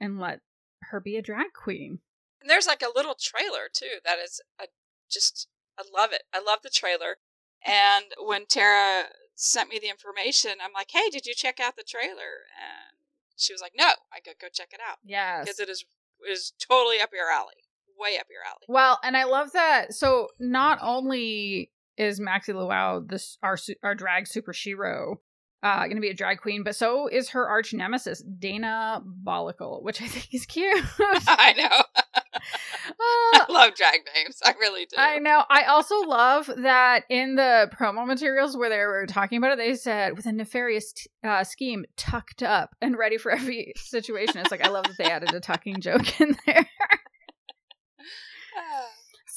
[0.01, 0.41] And let
[0.83, 1.99] her be a drag queen.
[2.41, 4.67] And there's like a little trailer too that is a,
[5.11, 6.23] just, I love it.
[6.33, 7.17] I love the trailer.
[7.67, 11.83] And when Tara sent me the information, I'm like, "Hey, did you check out the
[11.83, 12.99] trailer?" And
[13.37, 15.85] she was like, "No." I go, "Go check it out." Yes, because it is
[16.29, 17.55] is totally up your alley,
[17.99, 18.67] way up your alley.
[18.69, 19.95] Well, and I love that.
[19.95, 25.17] So not only is Maxi Luau this our our drag superhero,
[25.63, 29.83] uh going to be a drag queen, but so is her arch nemesis Dana Bollicle,
[29.83, 30.85] which I think is cute.
[30.99, 32.03] I know.
[32.35, 34.39] Uh, love drag names.
[34.45, 34.97] I really do.
[34.99, 35.45] I know.
[35.49, 39.75] I also love that in the promo materials where they were talking about it, they
[39.75, 44.39] said with a nefarious t- uh, scheme, tucked up and ready for every situation.
[44.39, 46.69] It's like I love that they added a tucking joke in there.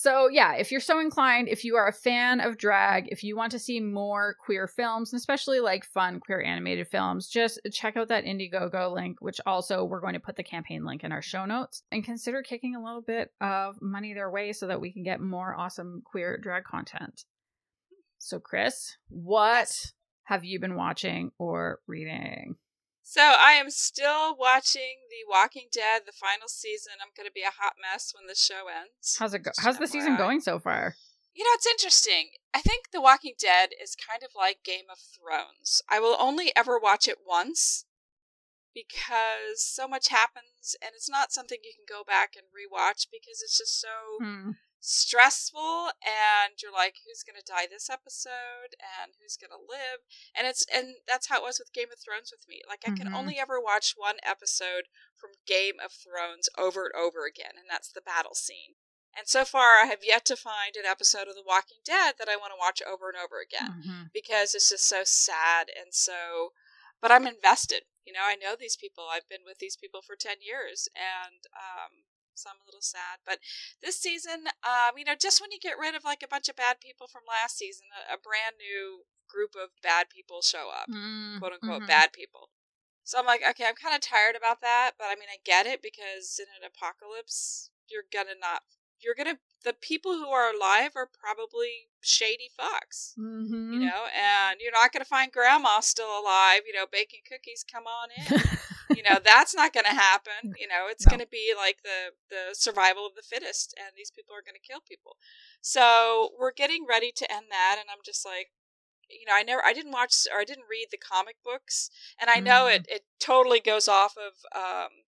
[0.01, 3.37] So, yeah, if you're so inclined, if you are a fan of drag, if you
[3.37, 7.95] want to see more queer films, and especially like fun queer animated films, just check
[7.95, 11.21] out that Indiegogo link, which also we're going to put the campaign link in our
[11.21, 14.91] show notes, and consider kicking a little bit of money their way so that we
[14.91, 17.25] can get more awesome queer drag content.
[18.17, 19.71] So, Chris, what
[20.23, 22.55] have you been watching or reading?
[23.03, 26.93] So I am still watching The Walking Dead, the final season.
[27.01, 29.17] I'm going to be a hot mess when the show ends.
[29.19, 29.51] How's it go?
[29.59, 30.95] How's the season going so far?
[31.33, 32.31] You know, it's interesting.
[32.53, 35.81] I think The Walking Dead is kind of like Game of Thrones.
[35.89, 37.85] I will only ever watch it once
[38.73, 43.41] because so much happens and it's not something you can go back and rewatch because
[43.41, 43.87] it's just so
[44.19, 44.51] hmm
[44.81, 50.01] stressful and you're like who's going to die this episode and who's going to live
[50.33, 52.89] and it's and that's how it was with game of thrones with me like i
[52.89, 53.15] can mm-hmm.
[53.15, 57.93] only ever watch one episode from game of thrones over and over again and that's
[57.93, 58.73] the battle scene
[59.13, 62.29] and so far i have yet to find an episode of the walking dead that
[62.29, 64.09] i want to watch over and over again mm-hmm.
[64.09, 66.57] because it's just so sad and so
[66.97, 70.17] but i'm invested you know i know these people i've been with these people for
[70.17, 72.09] 10 years and um
[72.41, 73.21] so I'm a little sad.
[73.25, 73.37] But
[73.81, 76.57] this season, um, you know, just when you get rid of like a bunch of
[76.57, 80.89] bad people from last season, a, a brand new group of bad people show up,
[80.89, 81.93] mm, quote unquote mm-hmm.
[81.93, 82.49] bad people.
[83.03, 85.65] So I'm like, okay, I'm kind of tired about that, but I mean, I get
[85.65, 88.61] it because in an apocalypse, you're gonna not,
[89.01, 93.73] you're gonna, the people who are alive are probably shady fucks, mm-hmm.
[93.73, 97.65] you know, and you're not gonna find grandma still alive, you know, baking cookies.
[97.69, 98.41] Come on in.
[98.95, 101.11] you know that's not going to happen you know it's no.
[101.11, 104.55] going to be like the the survival of the fittest and these people are going
[104.55, 105.17] to kill people
[105.61, 108.51] so we're getting ready to end that and i'm just like
[109.09, 112.29] you know i never i didn't watch or i didn't read the comic books and
[112.29, 112.83] i know mm-hmm.
[112.83, 115.03] it it totally goes off of um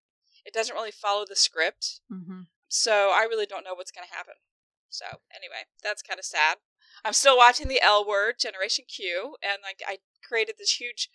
[0.46, 2.42] it doesn't really follow the script mm-hmm.
[2.68, 4.36] so i really don't know what's going to happen
[4.90, 6.58] so anyway that's kind of sad
[7.06, 11.10] i'm still watching the l word generation q and like i created this huge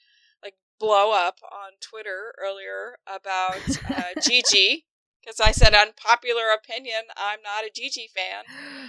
[0.79, 3.61] blow up on Twitter earlier about
[3.91, 4.87] uh, Gigi
[5.21, 7.03] because I said unpopular opinion.
[7.17, 8.45] I'm not a Gigi fan,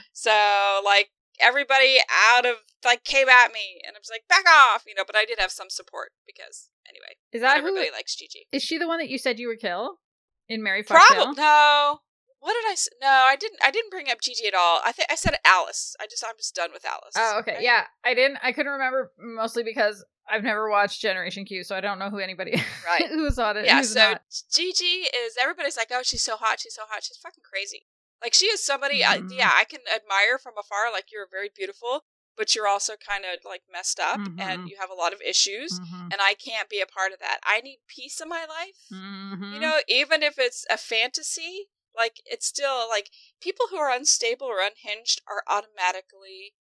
[0.14, 1.98] so like everybody
[2.34, 5.04] out of like came at me, and I was like, back off, you know.
[5.06, 8.48] But I did have some support because anyway, is that everybody who, likes Gigi?
[8.52, 10.00] Is she the one that you said you would kill
[10.48, 12.00] in Mary Probably no.
[12.40, 12.92] What did I say?
[13.02, 13.60] No, I didn't.
[13.64, 14.80] I didn't bring up Gigi at all.
[14.86, 15.96] I think I said Alice.
[16.00, 17.14] I just I'm just done with Alice.
[17.18, 17.56] Oh, okay.
[17.56, 17.64] Right?
[17.64, 18.40] Yeah, I didn't.
[18.42, 22.20] I couldn't remember mostly because I've never watched Generation Q, so I don't know who
[22.20, 22.52] anybody
[22.86, 23.66] right who's on it.
[23.66, 24.22] Yeah, so not.
[24.52, 27.88] Gigi is everybody's like, oh, she's so hot, she's so hot, she's fucking crazy.
[28.22, 29.28] Like she is somebody, mm-hmm.
[29.28, 30.92] uh, yeah, I can admire from afar.
[30.92, 32.04] Like you're very beautiful,
[32.38, 34.40] but you're also kind of like messed up, mm-hmm.
[34.40, 36.10] and you have a lot of issues, mm-hmm.
[36.12, 37.40] and I can't be a part of that.
[37.44, 38.80] I need peace in my life.
[38.92, 39.60] You mm-hmm.
[39.60, 41.70] know, even if it's a fantasy,
[42.00, 43.10] like it's still like
[43.42, 46.56] people who are unstable or unhinged are automatically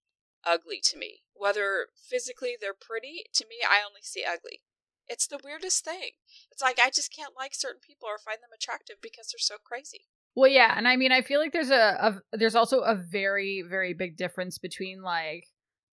[0.44, 1.22] ugly to me.
[1.34, 4.62] Whether physically they're pretty, to me, I only see ugly.
[5.06, 6.10] It's the weirdest thing.
[6.50, 9.56] It's like I just can't like certain people or find them attractive because they're so
[9.64, 10.06] crazy.
[10.34, 13.64] Well, yeah, and I mean, I feel like there's a, a there's also a very
[13.66, 15.46] very big difference between like,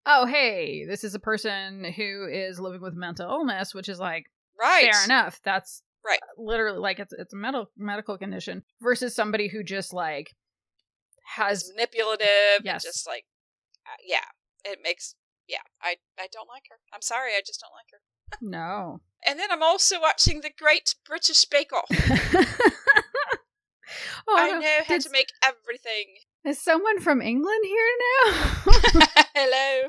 [0.04, 4.26] oh, hey, this is a person who is living with mental illness, which is like,
[4.60, 5.40] right, fair enough.
[5.44, 10.34] That's right, literally like it's it's a medical medical condition versus somebody who just like
[11.36, 13.24] has manipulative, yes, just like,
[13.86, 14.24] uh, yeah,
[14.64, 15.14] it makes
[15.48, 16.76] yeah, I I don't like her.
[16.92, 18.00] I'm sorry, I just don't like her.
[18.40, 19.00] no.
[19.28, 21.88] And then I'm also watching the Great British Bake Off.
[24.28, 26.18] oh, I know how to make everything.
[26.44, 27.88] Is someone from England here
[28.24, 28.32] now?
[29.34, 29.88] Hello.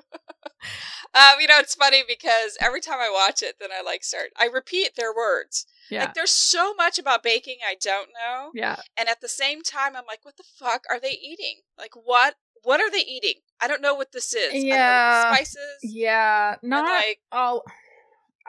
[1.13, 4.29] Um, you know, it's funny because every time I watch it, then I like start.
[4.39, 5.67] I repeat their words.
[5.89, 6.01] Yeah.
[6.01, 8.51] Like there's so much about baking I don't know.
[8.53, 8.77] Yeah.
[8.97, 11.61] And at the same time, I'm like, what the fuck are they eating?
[11.77, 13.35] Like, what what are they eating?
[13.61, 14.53] I don't know what this is.
[14.53, 15.79] Yeah, spices.
[15.83, 17.63] Yeah, not like all.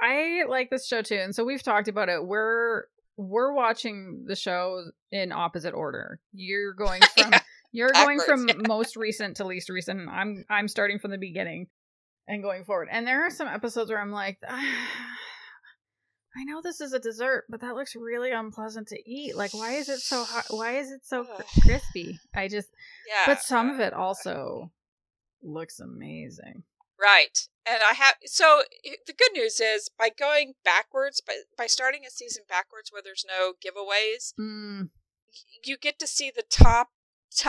[0.00, 2.24] I like this show too, and so we've talked about it.
[2.24, 2.84] We're
[3.16, 6.20] we're watching the show in opposite order.
[6.32, 7.40] You're going from yeah,
[7.72, 8.54] you're going from yeah.
[8.66, 10.08] most recent to least recent.
[10.08, 11.68] I'm I'm starting from the beginning
[12.26, 12.88] and going forward.
[12.90, 14.62] And there are some episodes where I'm like, ah,
[16.38, 19.34] I know this is a dessert, but that looks really unpleasant to eat.
[19.36, 20.46] Like, why is it so hot?
[20.50, 21.26] Why is it so
[21.62, 22.20] crispy?
[22.34, 22.68] I just,
[23.08, 23.24] yeah.
[23.26, 24.70] But some of it also
[25.42, 26.62] looks amazing.
[27.00, 27.48] Right.
[27.66, 28.62] And I have, so
[29.06, 33.24] the good news is by going backwards, by, by starting a season backwards where there's
[33.26, 34.90] no giveaways, mm.
[35.64, 36.90] you get to see the top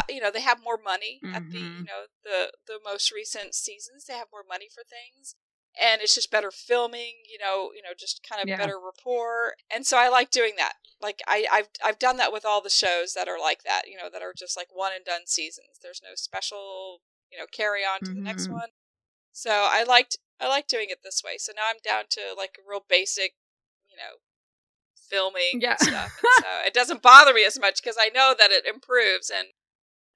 [0.09, 1.35] you know they have more money mm-hmm.
[1.35, 1.87] at the you Mhm.
[1.87, 4.05] know the the most recent seasons.
[4.05, 5.35] They have more money for things,
[5.79, 7.23] and it's just better filming.
[7.31, 8.57] You know, you know, just kind of Yeah.
[8.57, 9.55] better rapport.
[9.73, 10.73] And so I like doing that.
[11.01, 13.83] Like I I've I've done that with all the shows that are like that.
[13.87, 15.79] You know, that are just like one and done seasons.
[15.81, 17.01] There's no special
[17.31, 18.53] you know carry on to the next Mhm.
[18.53, 18.69] one.
[19.31, 21.37] So I liked I like doing it this way.
[21.37, 23.33] So now I'm down to like a real basic,
[23.89, 24.19] you know,
[25.09, 25.71] filming Yeah.
[25.71, 26.11] and stuff.
[26.17, 29.49] And so it doesn't bother me as much because I know that it improves and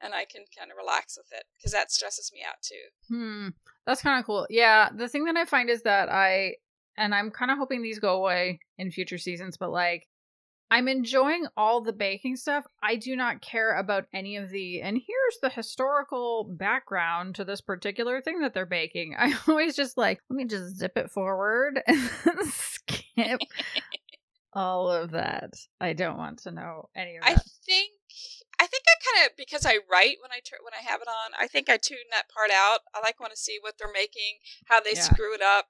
[0.03, 3.13] and I can kind of relax with it because that stresses me out too.
[3.15, 3.47] Hmm.
[3.85, 4.45] That's kind of cool.
[4.49, 4.89] Yeah.
[4.95, 6.55] The thing that I find is that I,
[6.97, 10.07] and I'm kind of hoping these go away in future seasons, but like,
[10.71, 12.65] I'm enjoying all the baking stuff.
[12.81, 17.61] I do not care about any of the, and here's the historical background to this
[17.61, 19.15] particular thing that they're baking.
[19.19, 21.99] I always just like, let me just zip it forward and
[22.47, 23.39] skip
[24.53, 25.53] all of that.
[25.79, 27.29] I don't want to know any of that.
[27.29, 27.52] think I think I
[29.13, 31.31] kind of because I write when I tur when I have it on.
[31.39, 32.79] I think I tune that part out.
[32.93, 35.03] I like want to see what they're making, how they Yeah.
[35.03, 35.67] screw it up.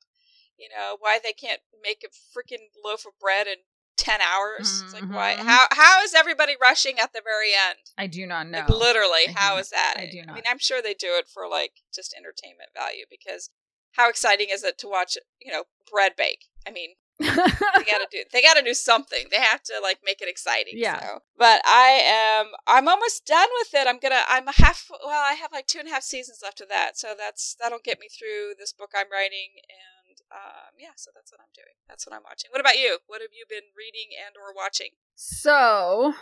[0.57, 3.57] You know why they can't make a freaking loaf of bread in
[3.97, 4.81] ten hours.
[4.83, 5.35] It's like why?
[5.35, 5.45] Mhm.
[5.45, 7.91] How how is everybody rushing at the very end?
[7.97, 8.59] I do not know.
[8.59, 9.95] Like literally, I how is that?
[9.97, 10.31] I do not.
[10.31, 13.49] I mean, I'm sure they do it for like just entertainment value because
[13.93, 16.45] how exciting is it to watch you know bread bake?
[16.67, 20.27] I mean, they gotta do they gotta do something they have to like make it
[20.29, 20.99] exciting Yeah.
[20.99, 21.19] so.
[21.37, 25.51] but i am i'm almost done with it i'm gonna i'm half well i have
[25.51, 28.53] like two and a half seasons left of that so that's that'll get me through
[28.59, 32.23] this book i'm writing and um yeah so that's what i'm doing that's what i'm
[32.23, 36.13] watching what about you what have you been reading and or watching So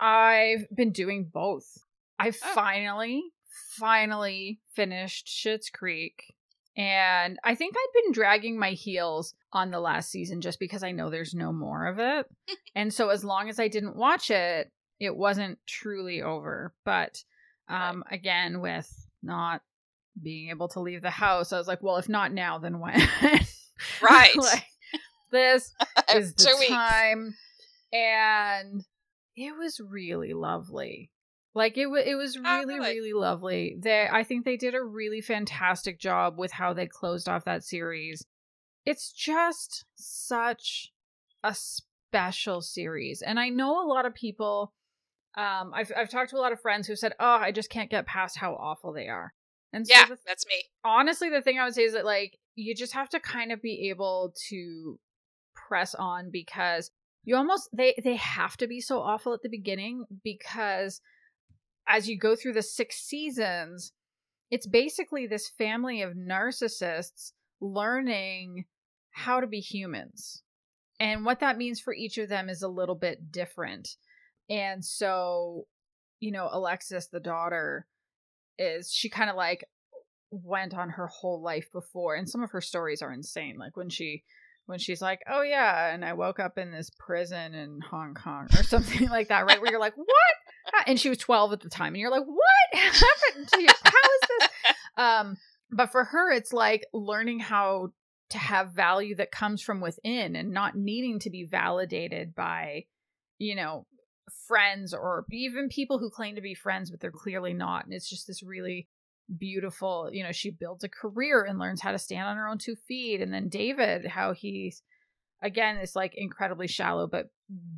[0.00, 1.66] I've been doing both.
[2.18, 2.32] I Oh.
[2.32, 3.22] finally,
[3.78, 6.34] finally finished Schitt's Creek.
[6.76, 10.92] And I think I'd been dragging my heels on the last season just because I
[10.92, 12.26] know there's no more of it.
[12.74, 16.72] and so as long as I didn't watch it, it wasn't truly over.
[16.84, 17.22] But
[17.68, 18.88] um again with
[19.22, 19.62] not
[20.20, 23.00] being able to leave the house, I was like, well, if not now, then when?
[24.02, 24.36] Right.
[24.36, 24.66] like,
[25.32, 25.72] this
[26.14, 26.70] is the Two weeks.
[26.70, 27.34] time
[27.92, 28.84] and
[29.36, 31.10] it was really lovely
[31.54, 32.88] like it, wa it was Oh, really really?
[33.00, 33.76] really lovely.
[33.78, 37.64] They i think they did a really fantastic job with how they closed off that
[37.64, 38.24] series.
[38.86, 40.92] It's just such
[41.44, 44.72] a special series and i know a lot of people
[45.36, 47.88] um i've, I've talked to a lot of friends who said oh i just can't
[47.90, 49.32] get past how awful they are.
[49.72, 50.64] And so yeah the that's me.
[50.84, 53.62] honestly the thing i would say is that like you just have to kind of
[53.62, 54.98] be able to
[55.54, 56.90] press on because
[57.24, 61.00] you almost they they have to be so awful at the beginning because
[61.90, 63.92] as you go through the six seasons
[64.50, 68.64] it's basically this family of narcissists learning
[69.12, 70.42] how to be humans.
[70.98, 73.88] And what that means for each of them is a little bit different.
[74.48, 75.66] And so
[76.20, 77.86] you know alexis the daughter
[78.58, 79.64] is she kind of like
[80.30, 83.88] went on her whole life before and some of her stories are insane like when
[83.88, 84.22] she
[84.66, 88.46] when she's like oh yeah and i woke up in this prison in hong kong
[88.56, 89.60] or something like that right?
[89.60, 90.06] Where you're like what
[90.86, 93.68] and she was 12 at the time and you're like what happened to you?
[93.68, 94.48] How is this?
[94.96, 95.36] Um
[95.70, 97.90] but for her it's like learning how
[98.30, 102.84] to have value that comes from within and not needing to be validated by
[103.38, 103.86] you know
[104.46, 108.08] friends or even people who claim to be friends but they're clearly not and it's
[108.08, 108.88] just this really
[109.38, 112.58] beautiful you know she builds a career and learns how to stand on her own
[112.58, 114.82] two feet and then david how he's
[115.42, 117.26] again is like incredibly shallow but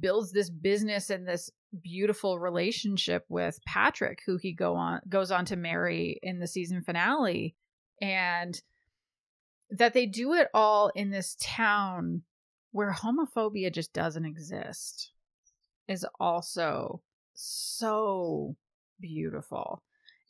[0.01, 1.51] builds this business and this
[1.83, 6.83] beautiful relationship with patrick who he go on goes on to marry in the season
[6.83, 7.55] finale
[8.01, 8.61] and
[9.71, 12.23] that they do it all in this town
[12.73, 15.13] where homophobia just doesn't exist
[15.89, 17.03] is also
[17.35, 18.57] so
[19.01, 19.83] beautiful.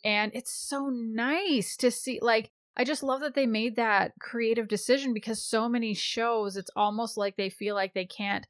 [0.04, 4.66] And it's so nice to see like i just love that they made that creative
[4.66, 8.46] decision because so many shows it's almost like they feel like they can't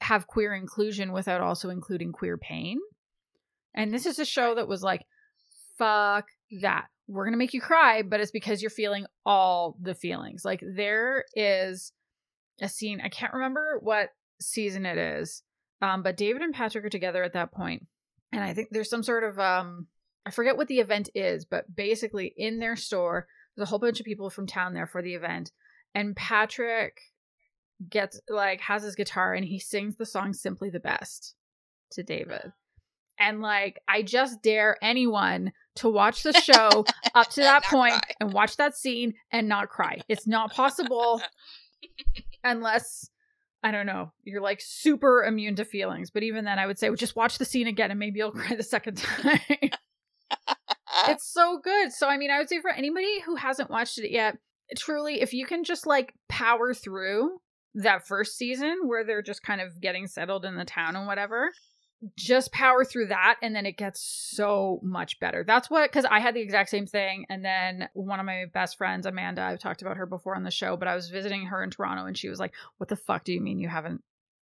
[0.00, 2.78] have queer inclusion without also including queer pain
[3.74, 5.04] and this is a show that was like
[5.78, 6.26] fuck
[6.60, 10.62] that we're gonna make you cry but it's because you're feeling all the feelings like
[10.76, 11.92] there is
[12.60, 14.10] a scene i can't remember what
[14.40, 15.42] season it is
[15.82, 17.86] um but david and patrick are together at that point
[18.32, 19.86] and i think there's some sort of um
[20.26, 24.00] I forget what the event is, but basically in their store, there's a whole bunch
[24.00, 25.50] of people from town there for the event.
[25.94, 27.00] And Patrick
[27.88, 31.34] gets like has his guitar and he sings the song Simply the Best
[31.92, 32.52] to David.
[33.18, 38.14] And like I just dare anyone to watch the show up to that point cry.
[38.20, 40.00] and watch that scene and not cry.
[40.08, 41.22] It's not possible
[42.44, 43.08] unless
[43.62, 46.10] I don't know, you're like super immune to feelings.
[46.10, 48.32] But even then I would say well, just watch the scene again and maybe you'll
[48.32, 49.40] cry the second time.
[51.08, 51.92] it's so good.
[51.92, 54.38] So I mean, I would say for anybody who hasn't watched it yet,
[54.76, 57.38] truly, if you can just like power through
[57.74, 61.52] that first season where they're just kind of getting settled in the town and whatever,
[62.16, 65.44] just power through that and then it gets so much better.
[65.46, 68.78] That's what cuz I had the exact same thing and then one of my best
[68.78, 71.62] friends Amanda, I've talked about her before on the show, but I was visiting her
[71.62, 74.02] in Toronto and she was like, "What the fuck do you mean you haven't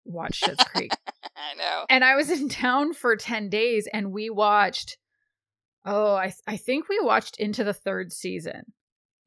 [0.03, 0.91] watched Schitt's Creek?"
[1.37, 1.85] I know.
[1.89, 4.97] And I was in town for 10 days and we watched
[5.85, 8.73] oh, I I think we watched into the third season.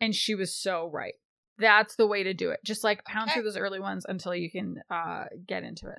[0.01, 1.14] And she was so right.
[1.61, 2.61] That's the way to do it.
[2.64, 3.34] Just like pound Okay.
[3.34, 5.98] through those early ones until you can uh get into it.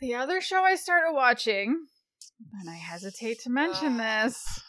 [0.00, 1.86] The other show I started watching,
[2.60, 4.24] and I hesitate to mention Ah.
[4.24, 4.62] this.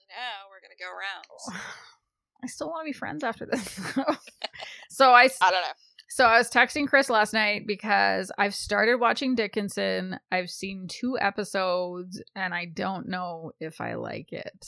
[0.00, 1.62] You know, we're gonna go around.
[2.42, 3.80] I still want to be friends after this.
[4.90, 5.72] so I I don't know.
[6.08, 10.18] so I was texting Chris last night because I've started watching Dickinson.
[10.30, 14.66] I've seen two episodes and I don't know if I like it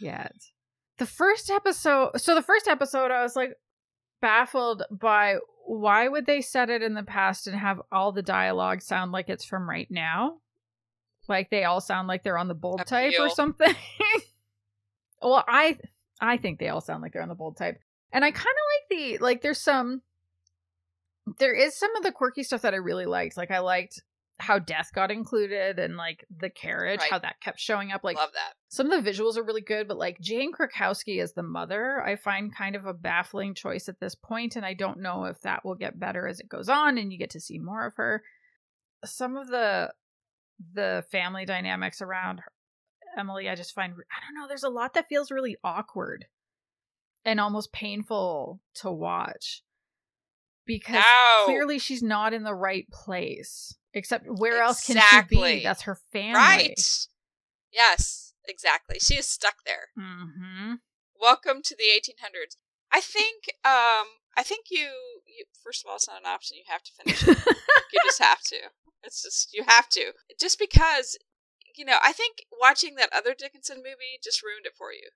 [0.00, 0.34] yet.
[0.98, 3.52] The first episode, so the first episode, I was like
[4.20, 8.80] baffled by why would they set it in the past and have all the dialogue
[8.80, 10.38] sound like it's from right now?
[11.28, 13.74] Like they all sound like they're on the bold type or something.
[15.22, 15.76] well, I
[16.20, 17.78] I think they all sound like they're on the bold type.
[18.12, 20.02] And I kind of like the like there's some
[21.38, 23.36] there is some of the quirky stuff that I really liked.
[23.36, 24.02] Like I liked
[24.40, 27.10] how death got included and like the carriage, Right.
[27.10, 28.04] how that kept showing up.
[28.04, 28.54] Like Love that.
[28.68, 32.14] some of the visuals are really good, but like Jane Krakowski as the mother, I
[32.16, 35.64] find kind of a baffling choice at this point, and I don't know if that
[35.64, 38.22] will get better as it goes on and you get to see more of her.
[39.04, 39.92] Some of the
[40.74, 42.52] the family dynamics around her,
[43.16, 44.46] Emily, I just find I don't know.
[44.48, 46.26] There's a lot that feels really awkward
[47.24, 49.62] and almost painful to watch
[50.66, 51.42] because No.
[51.46, 53.74] clearly she's not in the right place.
[53.98, 55.62] Except where else can she be?
[55.64, 56.34] That's her family.
[56.34, 56.80] Right.
[57.72, 58.98] Yes, exactly.
[59.00, 59.88] She is stuck there.
[59.98, 60.74] Mm-hmm.
[61.20, 62.56] Welcome to the 1800s.
[62.92, 63.44] I think.
[63.64, 64.06] Um.
[64.36, 64.88] I think you.
[65.26, 65.44] You.
[65.64, 66.56] First of all, it's not an option.
[66.56, 67.44] You have to finish it.
[67.92, 68.56] you just have to.
[69.02, 70.12] It's just you have to.
[70.40, 71.18] Just because.
[71.76, 75.10] You know, I think watching that other Dickinson movie just ruined it for you.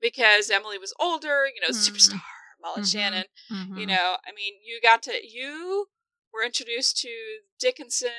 [0.00, 1.88] Because Emily was older, you know, Mm.
[1.88, 2.20] superstar,
[2.60, 2.92] Molly Mhm.
[2.92, 3.24] Shannon.
[3.50, 3.80] Mhm.
[3.80, 5.88] You know, I mean, you got to you
[6.34, 8.10] were introduced to Dickinson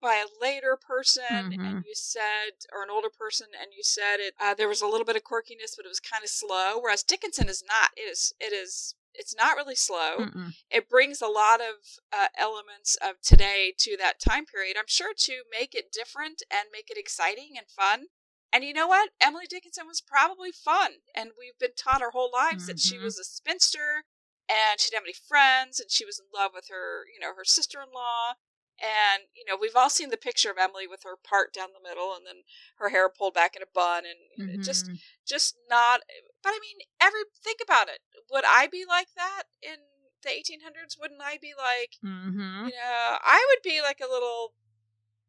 [0.00, 1.66] by a later person, Mhm.
[1.66, 4.34] and you said, or an older person, and you said it.
[4.38, 6.78] Uh, there was a little bit of quirkiness, but it was kind of slow.
[6.78, 7.92] Whereas Dickinson is not.
[7.96, 8.32] It is.
[8.40, 8.94] It is.
[9.12, 10.18] It's not really slow.
[10.18, 10.54] Mm-mm.
[10.70, 14.76] It brings a lot of uh, elements of today to that time period.
[14.76, 18.10] I'm sure to make it different and make it exciting and fun.
[18.52, 19.10] And you know what?
[19.20, 21.02] Emily Dickinson was probably fun.
[21.14, 23.02] And we've been taught our whole lives that she Mhm.
[23.02, 24.04] was a spinster
[24.48, 27.34] and she didn't have any friends and she was in love with her, you know,
[27.36, 28.34] her sister in law.
[28.78, 31.82] And, you know, we've all seen the picture of Emily with her part down the
[31.82, 32.46] middle and then
[32.78, 34.88] her hair pulled back in a bun and know, just
[35.26, 36.00] just not
[36.42, 37.98] but I mean, every think about it.
[38.30, 39.82] Would I be like that in
[40.22, 40.96] the 1800s?
[40.98, 42.68] Wouldn't I be like Mhm.
[42.68, 44.54] you know, I would be like a little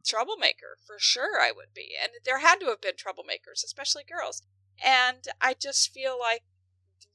[0.05, 1.39] troublemaker for sure.
[1.41, 4.41] I would be, and there had to have been troublemakers, especially girls.
[4.83, 6.43] And I just feel like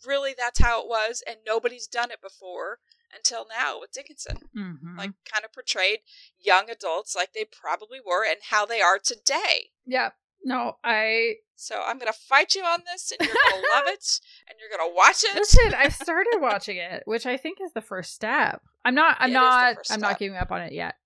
[0.06, 2.78] really that's how it was, and nobody's done it before
[3.14, 4.38] until now with Dickinson.
[4.56, 4.98] Mhm.
[4.98, 6.00] Like, kind of portrayed
[6.38, 9.70] young adults like they probably were, and how they are today.
[9.86, 10.10] yeah.
[10.46, 14.58] No, I So I'm gonna fight you on this, and you're gonna love it, and
[14.60, 15.34] you're gonna watch it.
[15.34, 15.72] listen.
[15.72, 18.60] I started watching it, which I think is the first step.
[18.84, 19.16] I'm not.
[19.20, 19.76] I'm It not.
[19.90, 20.96] I'm not giving up on it yet.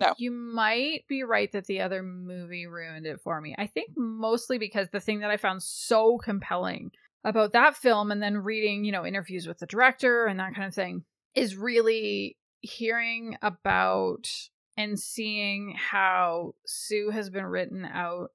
[0.00, 0.14] No.
[0.18, 3.54] You might be right that the other movie ruined it for me.
[3.58, 6.90] I think mostly because the thing that I found so compelling
[7.24, 10.68] about that film and then reading, you know, interviews with the director and that kind
[10.68, 11.04] of thing
[11.34, 14.28] is really hearing about
[14.76, 18.30] and seeing how Sue has been written out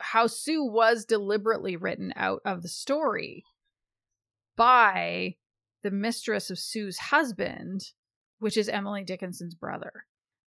[0.00, 3.44] how Sue was deliberately written out of the story
[4.56, 5.36] by
[5.82, 7.92] the mistress of Sue's husband,
[8.38, 10.04] which is Emily Dickinson's brother.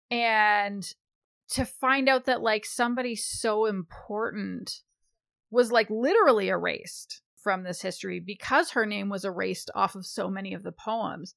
[0.10, 0.84] And
[1.49, 4.82] to find out that like somebody so important
[5.51, 10.30] was like literally erased from this history because her name was erased off of so
[10.30, 11.36] many of the poems,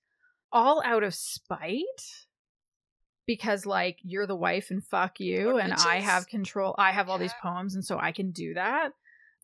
[0.52, 1.82] all out of spite.
[3.26, 6.76] Because like you're the wife and fuck you, and I have control.
[6.78, 8.90] I have all these poems, and so I can do that.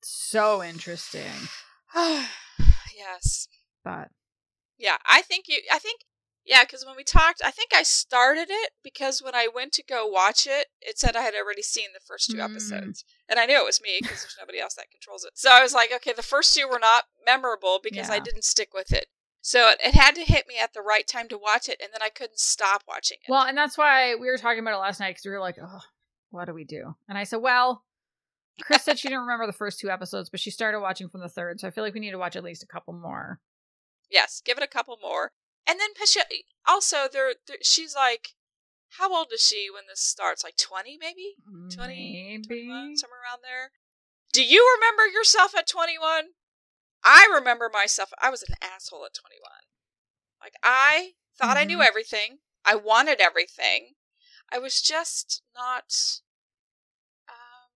[0.05, 1.23] So interesting,
[1.97, 3.49] yes.
[3.83, 4.09] but
[4.79, 5.59] Yeah, I think you.
[5.73, 6.03] I think
[6.45, 9.85] yeah, because when we talked, I think I started it because when I went to
[9.85, 13.05] go watch it, it said I had already seen the first two Mm.
[13.33, 15.31] And I knew it was me because there's nobody else that controls it.
[15.35, 18.75] So I was like, okay, the first two were not memorable because I didn't stick
[18.75, 19.07] with it.
[19.41, 21.91] So it, it had to hit me at the right time to watch it, and
[21.95, 23.31] then I couldn't stop watching it.
[23.31, 25.57] Well, and that's why we were talking about it last night because we were like,
[25.61, 25.81] oh,
[26.31, 26.95] what do we do?
[27.09, 27.85] And I said, well,
[28.61, 31.29] Chris said she didn't remember the first two episodes, but she started watching from the
[31.29, 33.41] third, so I feel like we need to watch at least a couple more.
[34.11, 35.33] Yes, give it a couple more.
[35.67, 36.21] And then Pasha,
[36.69, 38.35] also there she's like
[38.99, 40.45] how old is she when this starts?
[40.45, 41.37] Like 20 maybe?
[41.71, 42.43] 20 Maybe.
[42.67, 43.73] 21, somewhere around there.
[44.33, 46.35] Do you remember yourself at 21?
[47.05, 48.13] I remember myself.
[48.21, 49.51] I was an asshole at 21.
[50.41, 51.87] Like I thought I knew Mhm.
[51.87, 52.41] everything.
[52.65, 53.95] I wanted everything.
[54.51, 56.21] I was just not
[57.29, 57.71] um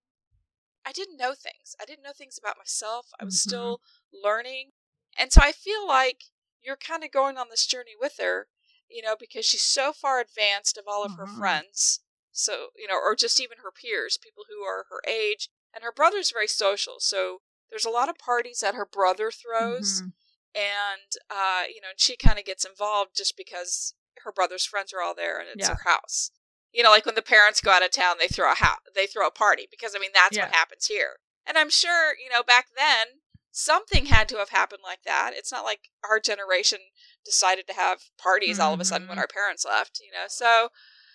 [0.85, 1.75] I didn't know things.
[1.81, 3.09] I didn't know things about myself.
[3.21, 3.39] I was Mhm.
[3.39, 3.81] still
[4.12, 4.73] learning.
[5.19, 6.25] And so I feel like
[6.62, 8.49] you're kind of going on this journey with her,
[8.89, 11.39] you know, because she's so far advanced of all of her Mhm.
[11.39, 12.01] friends.
[12.32, 15.49] So, you know, or just even her peers, people who are her age.
[15.74, 16.97] And her brother's very social.
[17.01, 20.12] So there's a lot of parties that her brother throws Mhm.
[20.55, 24.93] and uh, you know, and she kind of gets involved just because her brother's friends
[24.93, 25.74] are all there and it's Yeah.
[25.74, 26.30] her house.
[26.72, 29.07] You know, like when the parents go out of town, they throw a house, they
[29.07, 31.16] throw a party because I mean that's what happens here.
[31.47, 33.20] And I'm sure you know back then
[33.59, 35.32] something had to have happened like that.
[35.34, 36.78] It's not like our generation
[37.24, 39.22] decided to have parties all of a sudden when Mhm.
[39.22, 39.98] our parents left.
[39.98, 40.68] You know, so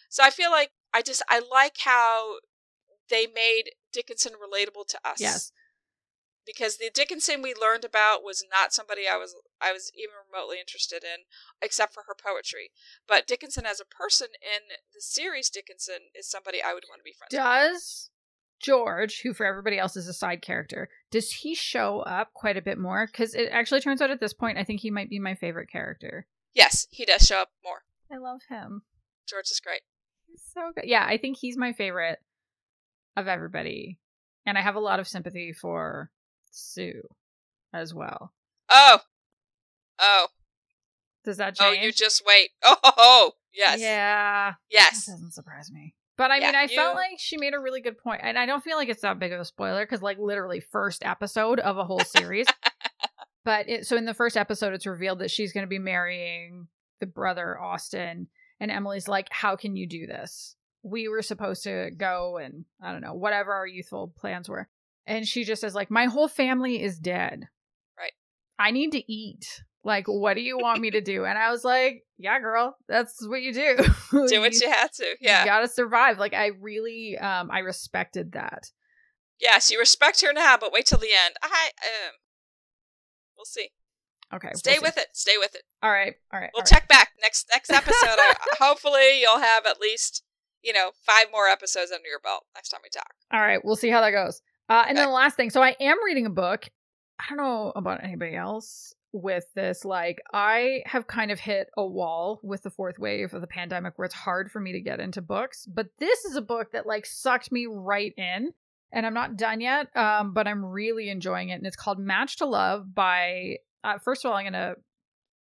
[0.10, 2.40] so I feel like I just I like how
[3.10, 5.52] they made Dickinson relatable to us Yes.
[6.44, 10.60] because the Dickinson we learned about was not somebody I was I was even remotely
[10.60, 11.26] interested in,
[11.62, 12.72] except for her poetry.
[13.06, 17.04] But Dickinson as a person in the series Dickinson is somebody I would want to
[17.04, 17.40] be friends with.
[17.40, 18.10] Does
[18.62, 22.62] George, who for everybody else is a side character, does he show up quite a
[22.62, 23.08] bit more?
[23.08, 25.70] Because it actually turns out at this point, I think he might be my favorite
[25.72, 26.28] character.
[26.54, 27.84] Yes, he does show up more.
[28.12, 28.84] I love him.
[29.28, 29.82] George is great.
[30.28, 30.86] He's so good.
[30.86, 32.20] Yeah, I think he's my favorite
[33.18, 34.00] of everybody.
[34.46, 36.12] And I have a lot of sympathy for
[36.52, 37.02] Sue
[37.74, 38.34] as well.
[38.70, 39.00] Oh,
[40.00, 40.28] oh,
[41.24, 41.72] Does that oh!
[41.72, 42.50] You just wait.
[42.64, 43.32] Oh, ho, ho.
[43.54, 44.54] yes, Yeah.
[44.70, 45.06] yes.
[45.06, 45.96] That doesn't surprise me.
[46.22, 48.46] But I mean, Yeah, I felt like she made a really good point, and I
[48.46, 51.80] don't feel like it's that big of a spoiler because, like, literally first episode of
[51.80, 52.46] a whole series.
[53.44, 56.68] but it, so in the first episode, it's revealed that she's going to be marrying
[57.00, 58.28] the brother Austin,
[58.60, 60.56] and Emily's like, "How can you do this?
[60.84, 64.70] We were supposed to go, and I don't know, whatever our youthful plans were."
[65.08, 67.48] And she just says, "Like, my whole family is dead.
[67.98, 68.14] Right.
[68.60, 71.26] I need to eat." Like, what do you want me to do?
[71.26, 73.78] And I was like, yeah, girl, that's what you do.
[74.28, 75.16] Do what you had to.
[75.20, 75.42] Yeah.
[75.42, 76.20] you gotta survive.
[76.20, 78.70] Like I really um I respected that.
[79.40, 81.36] Yes, you respect her now, but wait till the end.
[81.42, 82.14] I um,
[83.36, 83.70] we'll see.
[84.34, 84.50] Okay.
[84.54, 84.84] Stay we'll see.
[84.84, 85.08] with it.
[85.14, 85.64] Stay with it.
[85.82, 86.14] All right.
[86.32, 86.52] All right.
[86.54, 86.68] We'll all right.
[86.68, 87.96] check back next next episode.
[88.20, 90.24] I, hopefully, you'll have at least
[90.62, 93.14] you know five more episodes under your belt next time we talk.
[93.34, 93.64] All right.
[93.66, 94.42] We'll see how that goes.
[94.70, 95.50] Uh and then the last thing.
[95.50, 96.70] So I am reading a book.
[97.20, 99.84] I don't know about anybody else with this.
[99.86, 103.98] Like I have kind of hit a wall with the fourth wave of the pandemic
[103.98, 105.66] where it's hard for me to get into books.
[105.66, 108.54] But this is a book that like sucked me right in.
[108.94, 111.56] And I'm not done yet, um, but I'm really enjoying it.
[111.56, 114.76] And it's called Match to Love by, uh, first of all, I'm to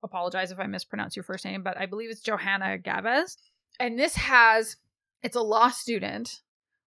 [0.04, 3.36] apologize if I mispronounce your first name, but I believe it's Johanna Gavez.
[3.80, 4.76] And this has,
[5.24, 6.42] it's a law student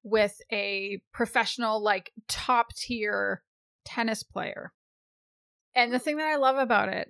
[0.05, 3.43] with a professional, like top tier
[3.85, 4.72] tennis player.
[5.75, 7.09] And the thing that I love about it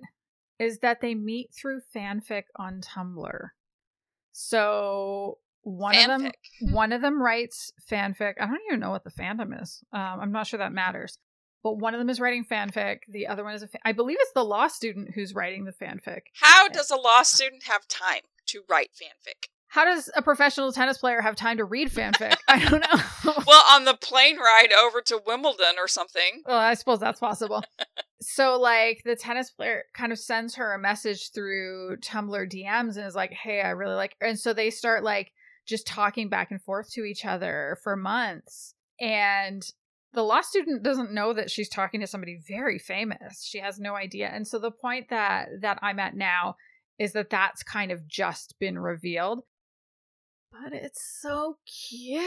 [0.59, 3.49] is that they meet through fanfic on Tumblr.
[4.31, 6.31] So one of them
[6.71, 8.33] one of them writes fanfic.
[8.39, 9.81] I don't even know what the fandom is.
[9.93, 11.17] Um, I'm not sure that matters.
[11.63, 12.99] But one of them is writing fanfic.
[13.07, 15.71] The other one is a fa- I believe it's the law student who's writing the
[15.71, 16.23] fanfic.
[16.33, 19.47] How does a law student have time to write fanfic?
[19.67, 22.35] How does a professional tennis player have time to read fanfic?
[22.49, 22.81] I don't
[23.25, 23.33] know.
[23.47, 26.43] Well, on the plane ride over to Wimbledon or something.
[26.45, 27.63] Well, I suppose that's possible.
[28.23, 33.05] so, like, the tennis player kind of sends her a message through Tumblr DMs and
[33.05, 35.31] is like, "Hey, I really like," and so they start like
[35.65, 38.75] just talking back and forth to each other for months.
[38.99, 39.63] And
[40.13, 43.43] the law student doesn't know that she's talking to somebody very famous.
[43.43, 44.27] She has no idea.
[44.27, 46.55] And so the point that that I'm at now
[46.99, 49.39] is that that's kind of just been revealed.
[50.51, 52.19] But it's so cute.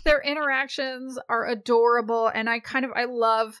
[0.04, 3.60] Their interactions are adorable and I kind of I love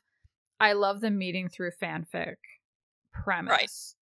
[0.60, 2.36] I love the meeting through fanfic
[3.12, 3.94] premise.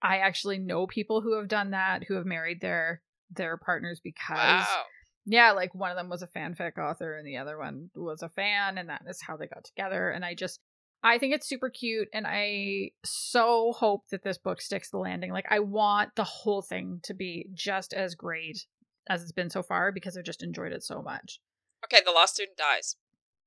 [0.00, 4.28] I actually know people who have done that, who have married their their partners because
[4.38, 4.84] Wow.
[5.26, 8.28] yeah, like one of them was a fanfic author and the other one was a
[8.28, 10.10] fan, and that is how they got together.
[10.10, 10.60] And I just,
[11.02, 15.32] I think it's super cute, and I so hope that this book sticks the landing.
[15.32, 18.66] Like, I want the whole thing to be just as great
[19.08, 21.40] as it's been so far because I've just enjoyed it so much.
[21.84, 22.96] Okay, the law student dies.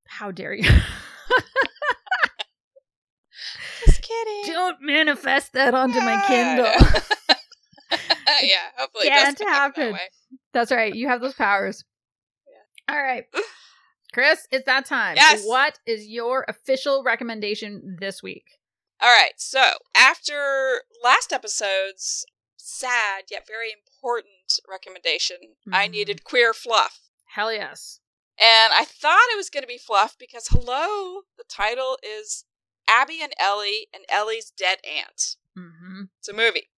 [0.07, 0.69] How dare you?
[3.85, 4.53] Just kidding.
[4.53, 7.97] Don't manifest that onto my Yeah, I Kindle.
[8.43, 9.83] yeah, hopefully it Can't doesn't happen.
[9.83, 9.93] happen.
[9.93, 10.37] That.
[10.53, 10.93] That's right.
[10.93, 11.83] You have those powers.
[12.87, 12.95] Yeah.
[12.95, 13.25] All right.
[14.13, 15.15] Chris, it's that time.
[15.15, 15.43] Yes.
[15.45, 18.43] What is your official recommendation this week?
[19.01, 19.33] All right.
[19.37, 19.61] So
[19.95, 22.25] after last episode's
[22.57, 25.37] sad yet very important recommendation,
[25.71, 25.91] I Mhm.
[25.91, 26.99] needed queer fluff.
[27.33, 27.99] Hell yes.
[28.37, 32.45] And I thought it was going to be fluff because, hello, the title is
[32.87, 35.35] Abby and Ellie and Ellie's Dead Aunt.
[35.57, 36.03] Mm-hmm.
[36.19, 36.69] It's a movie.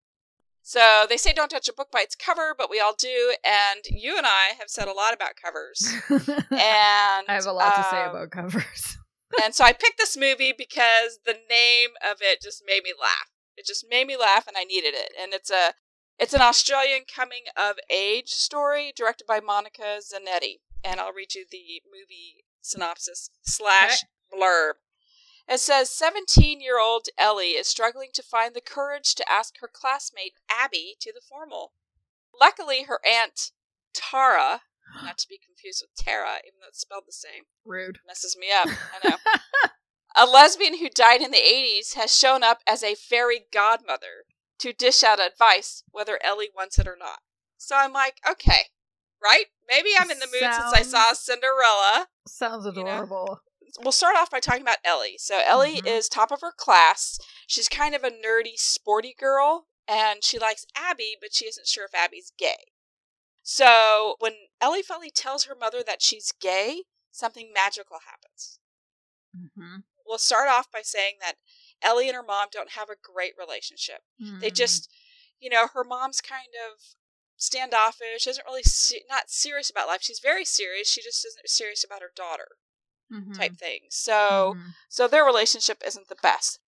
[0.62, 3.36] So they say don't touch a book by its cover, but we all do.
[3.44, 5.94] And you and I have said a lot about covers.
[6.52, 8.98] And I have a lot to say um, about covers.
[9.44, 13.30] and so I picked this movie because the name of it just made me laugh.
[13.58, 15.12] It just made me laugh, and I needed it.
[15.22, 15.74] And it's a
[16.18, 20.60] it's an Australian coming of age story directed by Monica Zanetti.
[20.84, 24.74] And I'll read you the movie synopsis slash blurb.
[25.48, 29.70] It says 17 year old Ellie is struggling to find the courage to ask her
[29.72, 31.74] classmate Abby to the formal.
[32.40, 33.52] Luckily, her aunt
[33.94, 34.62] Tara,
[35.04, 38.00] not to be confused with Tara, even though it's spelled the same, Rude.
[38.08, 38.68] messes me up.
[38.68, 39.18] I know.
[40.16, 44.26] a lesbian who died in the 80s has shown up as a fairy godmother
[44.60, 47.20] to dish out advice whether Ellie wants it or not.
[47.58, 48.70] So I'm like, okay,
[49.24, 49.46] right?
[49.70, 52.08] Maybe I'm in the mood since I saw Sounds- Cinderella.
[52.28, 53.38] Sounds know?
[53.82, 55.18] We'll start off by talking about Ellie.
[55.18, 55.88] So Ellie Mhm.
[55.88, 57.20] is top of her class.
[57.48, 61.86] She's kind of a nerdy, sporty girl, and she likes Abby, but she isn't sure
[61.86, 62.72] if Abby's gay.
[63.42, 68.60] So when Ellie finally tells her mother that she's gay, something magical happens.
[69.36, 69.78] Mm-hmm.
[70.06, 71.38] We'll start off by saying that
[71.82, 74.04] Ellie and her mom don't have a great relationship.
[74.20, 74.54] They Mm-hmm.
[74.56, 74.90] just,
[75.40, 76.82] you know, her mom's kind of
[77.36, 80.02] standoffish, She isn't really se- not serious about life.
[80.04, 80.90] She's very serious.
[80.90, 82.58] She just isn't serious about her daughter
[83.14, 83.38] Mhm.
[83.38, 83.82] type thing.
[83.90, 84.74] So, Mhm.
[84.90, 86.60] so their relationship isn't the best.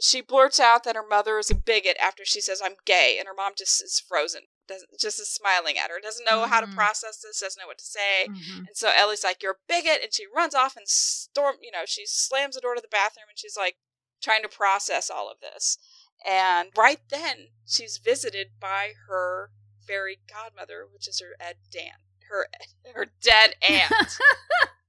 [0.00, 3.28] She blurts out that her mother is a bigot after she says I'm gay, and
[3.28, 4.46] her mom just is frozen.
[4.66, 6.00] Doesn't just is smiling at her.
[6.00, 6.74] Doesn't know how to Mhm.
[6.74, 7.40] process this.
[7.40, 8.28] Doesn't know what to say.
[8.28, 8.66] Mhm.
[8.68, 11.58] And so Ellie's like, "You're a bigot," and she runs off and storm.
[11.60, 13.76] You know, she slams the door to the bathroom, and she's like
[14.22, 15.76] trying to process all of this.
[16.24, 19.50] And right then, she's visited by her
[19.86, 21.98] fairy godmother, which is her Ed Dan,
[22.28, 22.48] her
[22.94, 23.90] her dead aunt.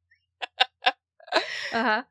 [1.74, 2.04] Uh-huh.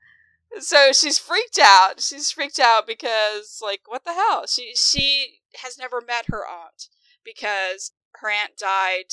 [0.59, 2.01] so she's freaked out.
[2.01, 4.47] She's freaked out because, like, what the hell?
[4.47, 6.89] She she has never met her aunt
[7.25, 9.13] because her aunt died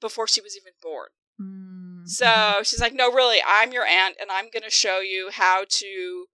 [0.00, 1.08] before she was even born.
[1.40, 2.06] Mm-hmm.
[2.06, 5.64] So she's like, no, really, I'm your aunt, and I'm going to show you how
[5.68, 6.26] to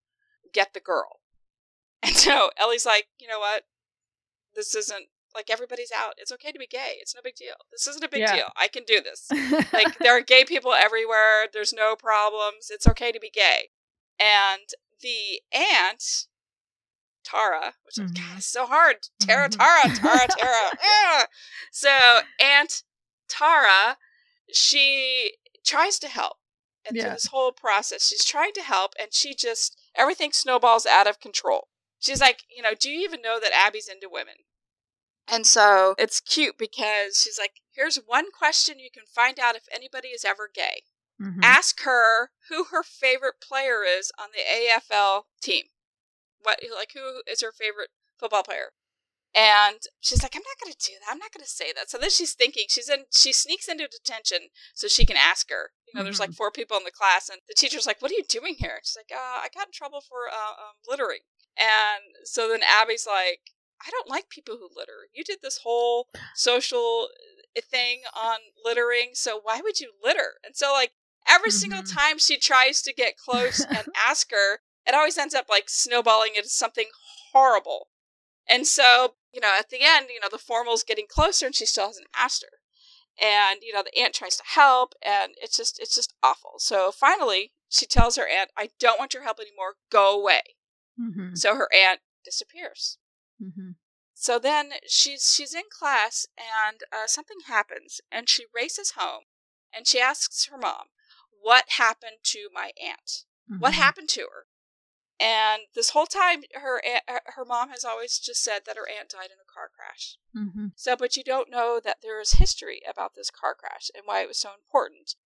[0.53, 1.09] get the girl.
[2.07, 3.65] And so Ellie's like, you know what?
[4.55, 6.15] This isn't like everybody's out.
[6.19, 6.97] It's okay to be gay.
[7.01, 7.55] It's no big deal.
[7.73, 8.35] This isn't a big Yeah.
[8.37, 8.53] deal.
[8.57, 9.29] I can do this.
[9.73, 11.47] Like, there are gay people everywhere.
[11.53, 12.71] There's no problems.
[12.71, 13.71] It's okay to be gay.
[14.19, 14.69] And
[15.01, 16.27] the aunt,
[17.25, 18.17] Tara, which is Mhm.
[18.35, 19.09] God, so hard.
[19.21, 19.57] Tara, Mhm.
[19.59, 20.79] Tara, Tara, Tara.
[20.83, 21.27] Ah!
[21.73, 22.83] So Aunt
[23.29, 23.99] Tara,
[24.53, 26.39] she tries to help.
[26.87, 31.07] And through this whole process, she's trying to help, and she just everything snowballs out
[31.07, 31.69] of control.
[31.99, 34.35] She's like, you know, do you even know that Abby's into women?
[35.27, 39.65] And so it's cute because she's like, here's one question you can find out if
[39.73, 40.83] anybody is ever gay.
[41.21, 41.43] Mhm.
[41.43, 45.67] Ask her who her favorite player is on the AFL team.
[46.43, 48.73] What like who is her favorite football player?
[49.35, 51.11] And she's like, I'm not going to do that.
[51.11, 51.91] I'm not going to say that.
[51.91, 52.67] So then she's thinking.
[52.69, 53.07] She's in.
[53.13, 55.73] She sneaks into detention so she can ask her.
[55.87, 58.15] You know, there's like four people in the class, and the teacher's like, "What are
[58.15, 61.21] you doing here?" She's like, uh, "I got in trouble for uh, um, littering."
[61.57, 63.41] And so then Abby's like,
[63.87, 65.09] "I don't like people who litter.
[65.13, 67.09] You did this whole social
[67.57, 70.93] uh, thing on littering, so why would you litter?" And so like
[71.29, 71.93] every single Mhm.
[71.93, 76.35] time she tries to get close and ask her, it always ends up like snowballing
[76.37, 76.89] into something
[77.33, 77.89] horrible.
[78.47, 81.67] And so, you know, at the end, you know, the formal's getting closer and she
[81.67, 82.59] still hasn't asked her.
[83.25, 86.55] And, you know, the aunt tries to help and it's just it's just awful.
[86.59, 89.77] So finally, she tells her aunt, I don't want your help anymore.
[89.91, 90.43] Go away.
[91.01, 91.37] Mhm.
[91.37, 92.99] So her aunt disappears.
[93.45, 93.77] Mhm.
[94.15, 99.25] So then she's she's in class and uh, something happens and she races home
[99.73, 100.89] and she asks her mom,
[101.31, 103.25] "What happened to my aunt?
[103.59, 103.77] What Mhm.
[103.77, 104.47] happened to her?"
[105.21, 108.89] And this whole time, her aunt, her- her mom has always just said that her
[108.89, 110.17] aunt died in a car crash.
[110.35, 110.69] Mm-hmm.
[110.75, 114.23] So, but you don't know that there is history about this car crash and why
[114.23, 115.17] it was so important.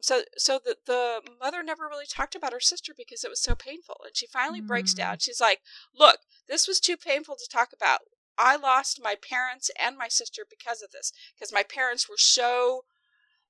[0.00, 3.54] So, so the the mother never really talked about her sister because it was so
[3.54, 4.96] painful, and she finally breaks Mm.
[4.98, 5.18] down.
[5.18, 5.62] She's like,
[5.94, 8.00] "Look, this was too painful to talk about.
[8.38, 11.12] I lost my parents and my sister because of this.
[11.34, 12.84] Because my parents were so,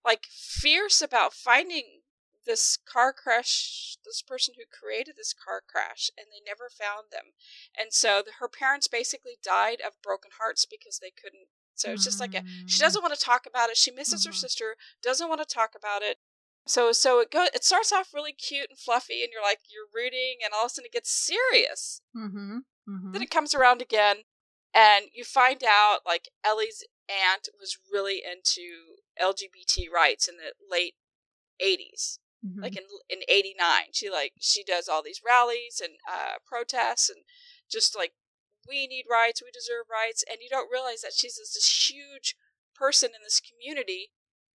[0.05, 2.03] like, fierce about finding
[2.45, 7.33] this car crash, this person who created this car crash, and they never found them.
[7.77, 11.49] And so the, her parents basically died of broken hearts because they couldn't.
[11.75, 12.83] So it's just like a, she Mm.
[12.83, 13.77] doesn't want to talk about it.
[13.77, 14.37] She misses her Mhm.
[14.37, 16.19] sister, doesn't want to talk about it.
[16.67, 17.49] So so it goes.
[17.55, 20.67] It starts off really cute and fluffy, and you're like you're rooting, and all of
[20.67, 22.01] a sudden it gets serious.
[22.17, 22.59] Mm-hmm.
[22.89, 23.13] mm-hmm.
[23.13, 24.25] Then it comes around again,
[24.75, 30.95] and you find out like Ellie's aunt was really into LGBT rights in the late
[31.63, 32.63] '80s, Mhm.
[32.63, 33.93] like in in '89.
[33.93, 37.23] She like she does all these rallies and uh, protests, and
[37.71, 38.15] just like
[38.69, 42.35] we need rights, we deserve rights, and you don't realize that she's this, this huge
[42.75, 44.11] person in this community,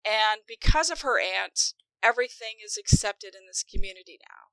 [0.04, 4.50] and because of her aunt, everything is accepted in this community now.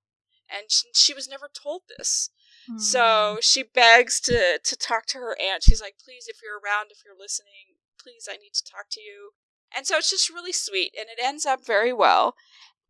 [0.49, 2.29] And she, she was never told this.
[2.69, 2.79] Mm.
[2.79, 5.63] So she begs to to talk to her aunt.
[5.63, 9.01] She's like, "Please, if you're around, if you're listening, please, I need to talk to
[9.01, 9.31] you."
[9.75, 12.35] And so it's just really sweet, and it ends up very well.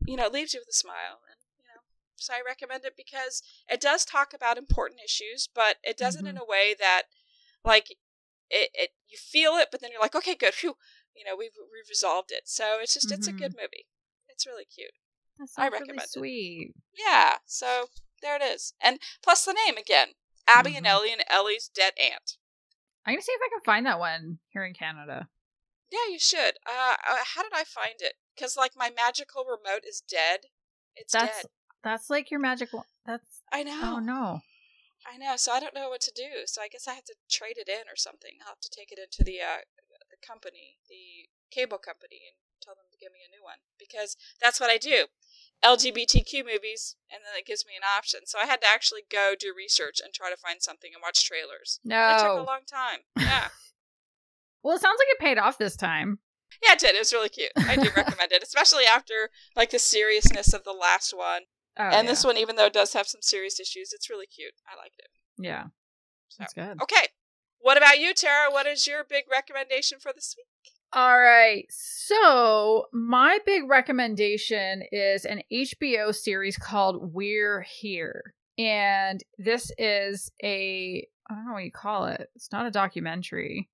[0.05, 1.81] You know, it leaves you with a smile, and you know,
[2.15, 6.25] so I recommend it because it does talk about important issues, but it does it
[6.27, 7.03] in a way that,
[7.65, 7.89] like,
[8.51, 10.77] it, it you feel it, but then you're like, "Okay, good, phew."
[11.15, 12.43] You know, we've we've resolved it.
[12.45, 13.39] So it's just it's a Mhm.
[13.39, 13.87] good movie.
[14.37, 14.91] It's really cute.
[15.41, 16.09] I sounds really recommend it.
[16.11, 16.73] sweet.
[16.93, 17.87] Yeah, so
[18.21, 18.73] there it is.
[18.79, 20.09] And plus the name again
[20.47, 20.89] Abby and Mhm.
[20.89, 22.37] Ellie and Ellie's dead aunt.
[23.03, 25.27] I'm gonna see if I can find that one here in Canada.
[25.89, 26.59] Yeah, you should.
[26.67, 28.13] Uh, uh, how did I find it?
[28.35, 30.47] Because, like, my magical remote is dead.
[30.95, 31.51] It's That's dead.
[31.83, 32.85] that's like your magic one.
[33.05, 33.95] That's I know.
[33.95, 34.41] oh no.
[35.05, 35.35] I know.
[35.37, 36.45] So I don't know what to do.
[36.45, 38.37] So I guess I have to trade it in or something.
[38.41, 39.61] I'll have to take it into the uh,
[40.09, 42.35] the company, the cable company, and
[42.67, 45.07] tell them to give me a new one because that's what I do.
[45.63, 48.27] LGBTQ movies, and then it gives me an option.
[48.27, 51.25] So I had to actually go do research and try to find something and watch
[51.25, 51.79] trailers.
[51.83, 53.07] It took a long time.
[53.17, 53.47] Yeah.
[54.63, 56.19] Well, it sounds like it paid off this time.
[56.61, 56.95] Yeah, it did.
[56.95, 57.51] It was really cute.
[57.55, 61.43] I do recommend it, especially after like the seriousness of the last one.
[61.77, 62.11] Oh, and yeah.
[62.11, 64.53] this one, even though it does have some serious issues, it's really cute.
[64.67, 65.09] I liked it.
[65.37, 65.65] Yeah.
[66.29, 66.37] So.
[66.39, 66.81] That's good.
[66.81, 67.07] Okay.
[67.59, 68.51] What about you, Tara?
[68.51, 70.73] What is your big recommendation for this week?
[70.93, 71.65] All right.
[71.69, 78.33] So, my big recommendation is an HBO series called We're Here.
[78.57, 82.29] And this is a, I don't know what you call it.
[82.35, 83.69] It's not a documentary.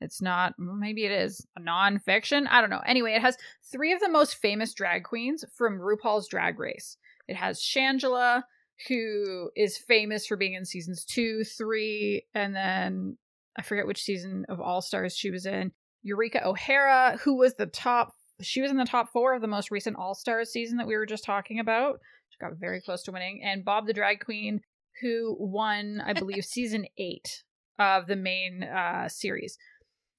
[0.00, 2.46] It's not, maybe it is a nonfiction.
[2.50, 2.82] I don't know.
[2.86, 3.36] Anyway, it has
[3.70, 6.96] three of the most famous drag queens from RuPaul's Drag Race.
[7.28, 8.42] It has Shangela,
[8.88, 13.18] who is famous for being in seasons two, three, and then
[13.56, 15.72] I forget which season of All Stars she was in.
[16.02, 19.70] Eureka O'Hara, who was the top, she was in the top four of the most
[19.70, 22.00] recent All Stars season that we were just talking about.
[22.28, 23.42] She got very close to winning.
[23.44, 24.60] And Bob the Drag Queen,
[25.00, 27.44] who won, I believe, season eight
[27.78, 29.56] of the main uh, series.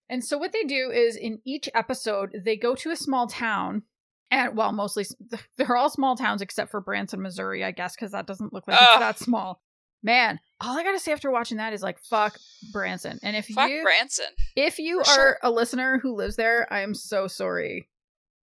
[0.10, 3.84] And so, what they do is in each episode, they go to a small town.
[4.32, 5.06] And well, mostly
[5.58, 8.78] they're all small towns except for Branson, Missouri, I guess, because that doesn't look like
[8.78, 8.88] Ugh.
[8.92, 9.62] it's that small.
[10.04, 12.38] Man, all I gotta say after watching that is like, fuck
[12.72, 13.20] Branson.
[13.24, 14.26] And if you Fuck you Branson.
[14.56, 15.38] if you are sure.
[15.42, 17.88] a listener who lives there, I am so sorry.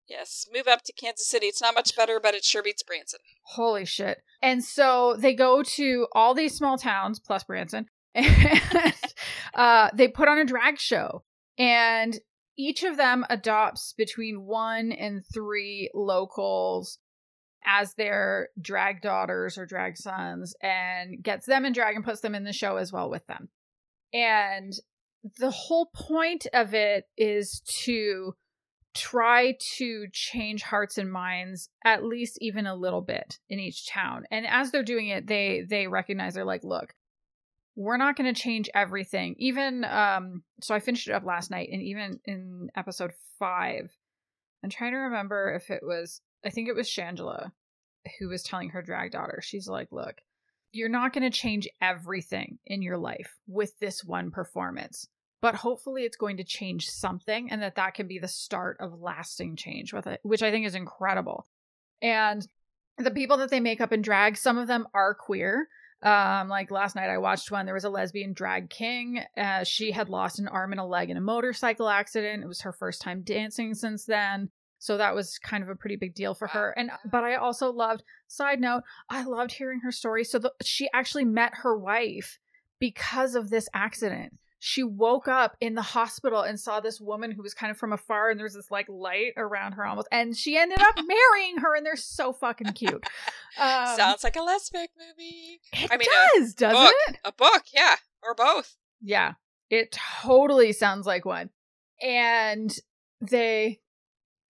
[0.08, 0.46] Yes.
[0.54, 1.46] Move up to Kansas City.
[1.46, 3.20] It's not much better, but it sure beats Branson.
[3.42, 4.22] Holy shit.
[4.40, 8.94] And so they go to all these small towns, plus Branson, and
[9.54, 11.24] uh, they put on a drag show.
[11.58, 12.18] And
[12.56, 16.98] each of them adopts between one and three locals
[17.68, 22.34] as their drag daughters or drag sons and gets them in drag and puts them
[22.34, 23.50] in the show as well with them.
[24.14, 24.72] And
[25.38, 28.34] the whole point of it is to
[28.94, 34.24] try to change hearts and minds at least even a little bit in each town.
[34.30, 36.94] And as they're doing it, they they recognize they're like, look,
[37.76, 39.34] we're not going to change everything.
[39.38, 43.94] Even um so I finished it up last night and even in episode 5,
[44.64, 47.52] I'm trying to remember if it was I think it was Shangela
[48.18, 49.40] who was telling her drag daughter.
[49.42, 50.20] She's like, look,
[50.72, 55.08] you're not going to change everything in your life with this one performance
[55.40, 59.00] but hopefully it's going to change something and that that can be the start of
[59.00, 61.46] lasting change with it which i think is incredible.
[62.00, 62.46] And
[62.96, 65.68] the people that they make up in drag some of them are queer.
[66.02, 69.90] Um like last night i watched one there was a lesbian drag king uh, she
[69.90, 72.42] had lost an arm and a leg in a motorcycle accident.
[72.42, 75.96] It was her first time dancing since then so that was kind of a pretty
[75.96, 79.92] big deal for her and but i also loved side note i loved hearing her
[79.92, 82.38] story so the, she actually met her wife
[82.78, 87.42] because of this accident she woke up in the hospital and saw this woman who
[87.42, 90.56] was kind of from afar and there's this like light around her almost and she
[90.56, 92.92] ended up marrying her and they're so fucking cute
[93.60, 95.60] um, Sounds like a lesbian movie.
[95.72, 96.92] it I mean, does doesn't book.
[97.08, 97.94] it A book, yeah.
[98.22, 98.76] Or both.
[99.00, 99.34] yeah
[99.70, 101.50] it totally sounds like one
[102.02, 102.74] and
[103.20, 103.78] they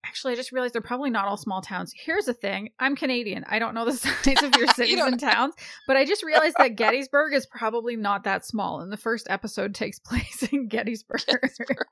[0.08, 3.44] actually i just realized they're probably not all small towns here's the thing i'm canadian
[3.48, 3.92] i don't know the
[4.24, 5.54] size of your cities and towns
[5.86, 9.74] but i just realized that gettysburg is probably not that small and the first episode
[9.74, 11.86] takes place in gettysburg Gettysburg.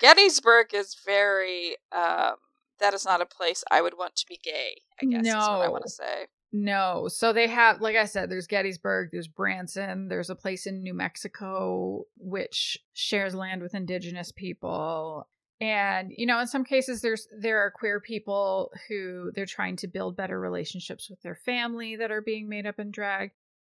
[0.00, 2.36] Gettysburg is very um
[2.80, 4.76] that is not a place I would want to be gay.
[5.00, 5.38] I guess no.
[5.38, 6.26] is what I want to say.
[6.52, 7.08] No.
[7.08, 10.94] So they have, like I said, there's Gettysburg, there's Branson, there's a place in New
[10.94, 15.28] Mexico which shares land with indigenous people.
[15.60, 19.88] And, you know, in some cases there's there are queer people who they're trying to
[19.88, 23.32] build better relationships with their family that are being made up in drag.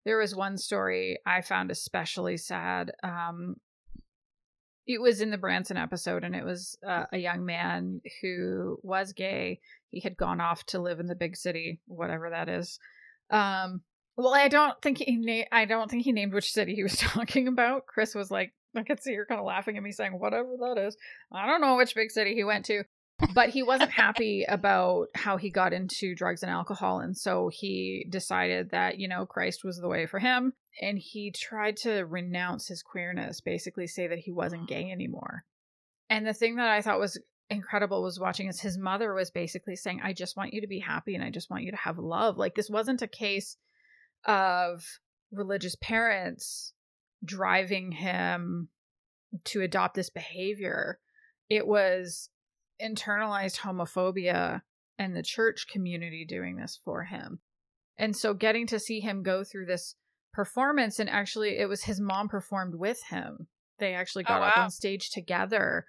[0.06, 2.92] There was one story I found especially sad.
[3.04, 3.58] Um,
[4.86, 9.14] it was in the Branson episode, and it was uh, a young man who was
[9.14, 9.60] gay.
[9.92, 12.80] He had gone off to live in the big city, whatever that is.
[13.30, 13.82] Um,
[14.18, 16.98] well, I don't think he na- I don't think he named which city he was
[16.98, 17.88] talking about.
[17.88, 20.78] Chris was like, I could see her kind of laughing at me, saying, "Whatever that
[20.78, 20.98] is."
[21.32, 22.84] I don't know which big city he went to,
[23.34, 28.06] but he wasn't happy about how he got into drugs and alcohol, and so he
[28.10, 32.68] decided that you know Christ was the way for him and he tried to renounce
[32.68, 35.44] his queerness, basically say that he wasn't gay anymore.
[36.10, 37.20] And the thing that I thought was
[37.50, 40.80] incredible was watching is his mother was basically saying, I just want you to be
[40.80, 42.38] happy and I just want you to have love.
[42.38, 43.58] Like this wasn't a case
[44.26, 44.84] of
[45.32, 46.74] religious parents
[47.24, 48.70] driving him
[49.46, 51.00] to adopt this behavior.
[51.50, 52.30] It was
[52.82, 54.62] internalized homophobia
[54.98, 57.40] and the church community doing this for him.
[57.98, 59.96] And so getting to see him go through this
[60.34, 63.48] performance and actually it was his mom performed with him
[63.80, 64.48] they actually oh, got oh, wow.
[64.48, 65.86] up on stage together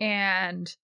[0.00, 0.74] and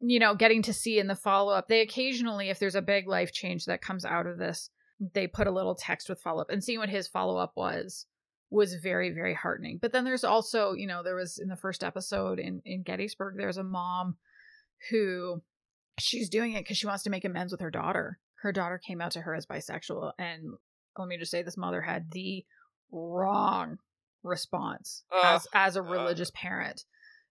[0.00, 3.32] you know getting to see in the follow-up they occasionally if there's a big life
[3.32, 4.68] change that comes out of this
[5.14, 8.06] they put a little text with follow-up and seeing what his follow-up was
[8.50, 11.82] was very very heartening but then there's also you know there was in the first
[11.82, 14.16] episode in in gettysburg there's a mom
[14.90, 15.42] who
[15.98, 19.00] she's doing it because she wants to make amends with her daughter her daughter came
[19.00, 20.54] out to her as bisexual and
[20.98, 22.44] let me just say this mother had the
[22.92, 23.78] wrong
[24.22, 26.38] response uh, as as a religious uh.
[26.38, 26.84] parent.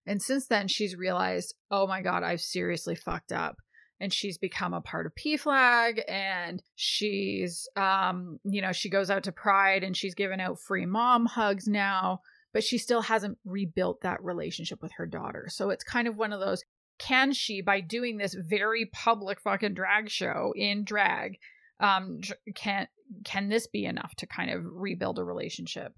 [0.08, 3.58] And since then she's realized, "Oh my god, I've seriously fucked up."
[4.00, 9.24] And she's become a part of PFLAG and she's um you know, she goes out
[9.24, 12.22] to Pride and she's giving out free mom hugs now,
[12.54, 15.48] but she still hasn't rebuilt that relationship with her daughter.
[15.50, 16.64] So it's kind of one of those
[16.98, 21.38] can she by doing this very public fucking drag show in drag
[21.80, 22.22] um
[22.56, 22.88] can
[23.24, 25.94] can this be enough to kind of rebuild a relationship?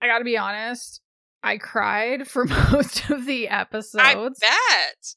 [0.00, 1.00] I gotta be honest
[1.42, 4.04] i cried for most of the episodes.
[4.04, 5.14] i bet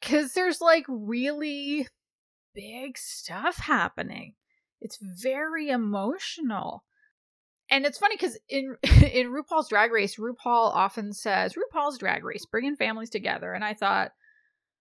[0.00, 1.86] because there's like really
[2.54, 4.34] big stuff happening
[4.80, 6.84] it's very emotional
[7.70, 12.44] and it's funny because in in RuPaul's Drag Race, RuPaul often says RuPaul's Drag Race,
[12.44, 13.52] bringing families together.
[13.52, 14.10] And I thought,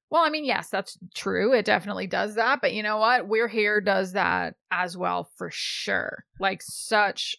[0.09, 1.53] well, I mean, yes, that's true.
[1.53, 2.61] It definitely does that.
[2.61, 3.28] But you know what?
[3.28, 6.26] We're Here does that as well for sure.
[6.39, 7.36] Like such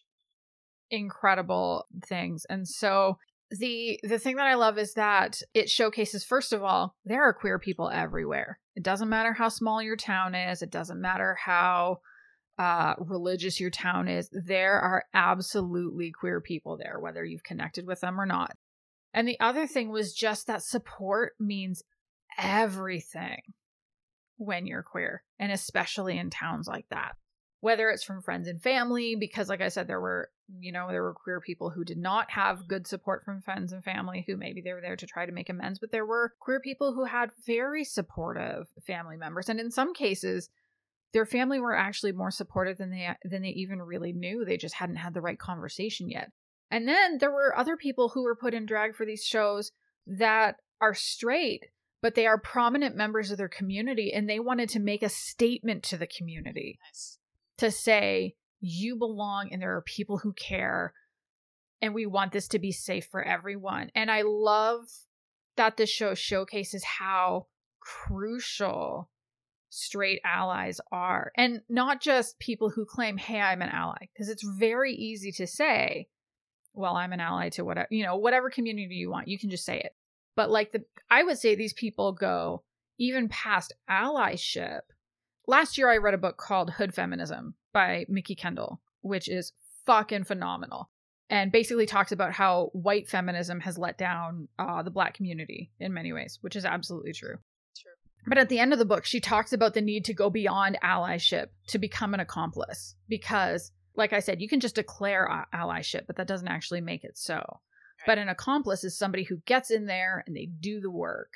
[0.90, 2.46] incredible things.
[2.48, 3.18] And so
[3.50, 7.32] the the thing that I love is that it showcases first of all, there are
[7.32, 8.58] queer people everywhere.
[8.76, 11.98] It doesn't matter how small your town is, it doesn't matter how
[12.58, 14.28] uh, religious your town is.
[14.32, 18.52] There are absolutely queer people there, whether you've connected with them or not.
[19.14, 21.82] And the other thing was just that support means
[22.38, 23.40] everything
[24.36, 27.12] when you're queer, and especially in towns like that.
[27.60, 31.02] Whether it's from friends and family, because like I said, there were, you know, there
[31.02, 34.60] were queer people who did not have good support from friends and family who maybe
[34.62, 37.30] they were there to try to make amends, but there were queer people who had
[37.46, 39.48] very supportive family members.
[39.48, 40.48] And in some cases,
[41.12, 44.44] their family were actually more supportive than they than they even really knew.
[44.44, 46.30] They just hadn't had the right conversation yet.
[46.70, 49.72] And then there were other people who were put in drag for these shows
[50.06, 51.66] that are straight
[52.02, 55.82] but they are prominent members of their community and they wanted to make a statement
[55.82, 57.18] to the community nice.
[57.60, 60.92] To say you belong and there are people who care
[61.80, 64.84] and we want this to be safe for everyone and i love
[65.56, 67.46] that this show showcases how
[67.80, 69.08] crucial
[69.70, 74.44] straight allies are and not just people who claim hey i'm an ally because it's
[74.58, 76.06] very easy to say
[76.74, 79.64] well i'm an ally to whatever you know whatever community you want you can just
[79.64, 79.94] say it
[80.36, 82.62] but like the I would say these people go
[82.98, 84.80] even past allyship.
[85.46, 89.52] Last year I read a book called Hood Feminism by Mikki Kendall, which is
[89.86, 90.90] fucking phenomenal.
[91.28, 95.94] And basically talks about how white feminism has let down uh, the black community in
[95.94, 97.36] many ways, which is absolutely true.
[97.76, 97.92] True.
[98.26, 100.76] But at the end of the book, she talks about the need to go beyond
[100.82, 102.96] allyship to become an accomplice.
[103.08, 107.16] Because, like I said, you can just declare allyship, but that doesn't actually make it
[107.16, 107.60] so.
[108.06, 111.32] But an accomplice is somebody who gets in there and they do the work.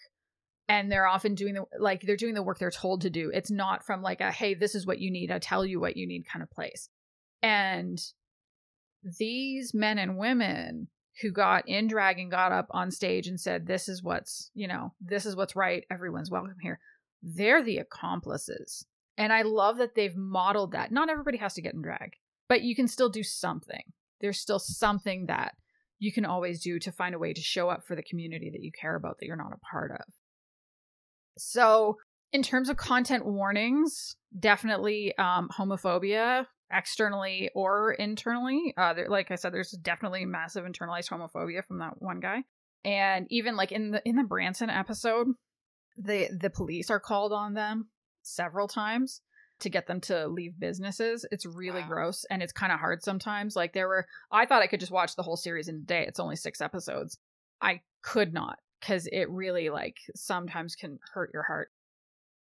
[0.69, 3.31] And they're often doing the like they're doing the work they're told to do.
[3.35, 5.97] It's not from like a hey, this is what you need, I tell you what
[5.97, 6.89] you need kind of place.
[7.43, 8.01] And
[9.19, 10.89] these men and women
[11.21, 14.67] who got in drag and got up on stage and said, This is what's, you
[14.67, 16.81] know, this is what's right, everyone's welcome here.
[17.23, 18.87] they're the accomplices.
[19.17, 20.91] And I love that they've modeled that.
[20.91, 22.15] Not everybody has to get in drag,
[22.49, 23.93] but you can still do something.
[24.21, 25.55] There's still something that
[25.99, 28.63] you can always do to find a way to show up for the community that
[28.63, 30.05] you care about that you're not a part of.
[31.37, 31.99] So,
[32.33, 38.75] in terms of content warnings, definitely um, homophobia externally or internally.
[38.77, 42.43] Uh, there, like I said, there's definitely massive internalized homophobia from that one guy,
[42.85, 45.29] and even like in the in the Branson episode,
[45.97, 47.89] the the police are called on them
[48.23, 49.21] several times
[49.61, 51.25] to get them to leave businesses.
[51.31, 51.89] It's really wow.
[51.89, 53.55] gross and it's kind of hard sometimes.
[53.55, 56.05] Like there were I thought I could just watch the whole series in a day.
[56.07, 57.19] It's only 6 episodes.
[57.61, 61.71] I could not cuz it really like sometimes can hurt your heart.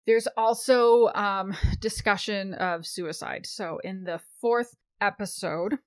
[0.06, 3.46] There's also um discussion of suicide.
[3.46, 5.80] So in the 4th episode,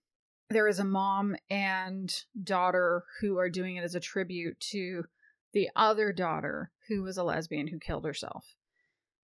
[0.51, 5.05] there is a mom and daughter who are doing it as a tribute to
[5.53, 8.55] the other daughter who was a lesbian who killed herself.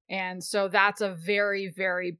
[0.09, 2.19] And so that's a very, very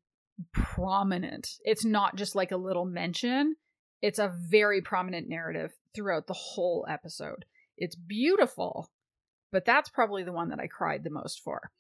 [0.53, 3.57] prominent, it's not just like a little mention,
[4.03, 7.45] it's a very prominent narrative throughout the whole episode.
[7.77, 8.91] It's beautiful,
[9.53, 11.71] but that's probably the one that I cried the most for.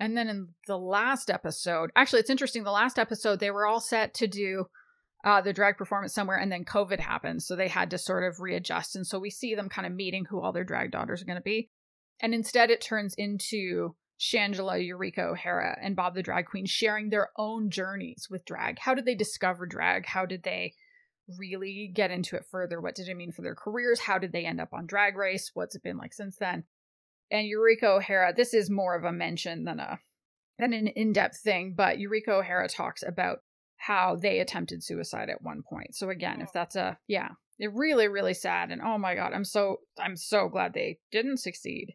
[0.00, 2.62] And then in the last episode, actually, it's interesting.
[2.62, 4.66] The last episode, they were all set to do
[5.24, 7.42] uh, the drag performance somewhere, and then COVID happened.
[7.42, 8.94] So they had to sort of readjust.
[8.94, 11.36] And so we see them kind of meeting who all their drag daughters are going
[11.36, 11.70] to be.
[12.20, 17.30] And instead, it turns into Shangela, Eureka O'Hara, and Bob the Drag Queen sharing their
[17.36, 18.78] own journeys with drag.
[18.78, 20.06] How did they discover drag?
[20.06, 20.74] How did they
[21.38, 22.80] really get into it further?
[22.80, 24.00] What did it mean for their careers?
[24.00, 25.50] How did they end up on Drag Race?
[25.54, 26.64] What's it been like since then?
[27.30, 30.00] And Eureka O'Hara, this is more of a mention than a
[30.58, 33.38] than an in-depth thing, but Eureka O'Hara talks about
[33.76, 35.94] how they attempted suicide at one point.
[35.94, 36.52] So again, if oh.
[36.54, 40.48] that's a yeah, it really really sad and oh my god, I'm so I'm so
[40.48, 41.94] glad they didn't succeed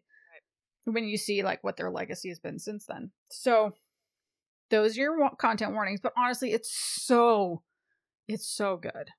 [0.84, 3.10] when you see like what their legacy has been since then.
[3.30, 3.72] So
[4.70, 7.62] those are your content warnings, but honestly, it's so
[8.28, 9.10] it's so good.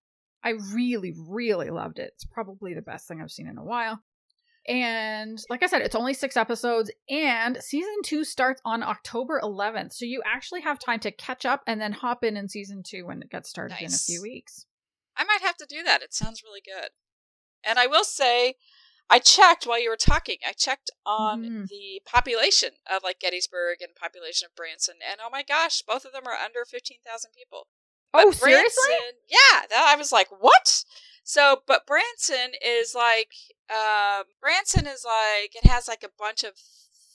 [0.44, 2.12] I really really loved it.
[2.16, 4.02] It's probably the best thing I've seen in a while.
[4.68, 9.94] And like I said, it's only 6 episodes and season 2 starts on October 11th.
[9.94, 13.06] So you actually have time to catch up and then hop in in season 2
[13.06, 13.82] when it gets started nice.
[13.82, 14.66] in a few weeks.
[15.16, 16.02] I might have to do that.
[16.02, 16.90] It sounds really good.
[17.64, 18.56] And I will say
[19.10, 20.38] I checked while you were talking.
[20.48, 21.68] I checked on mm.
[21.68, 26.12] the population of like Gettysburg and population of Branson, and oh my gosh, both of
[26.12, 27.68] them are under fifteen thousand people.
[28.14, 28.82] Oh, but seriously?
[28.88, 30.84] Branson, yeah, that, I was like, what?
[31.24, 33.34] So, but Branson is like,
[33.70, 36.54] um, Branson is like, it has like a bunch of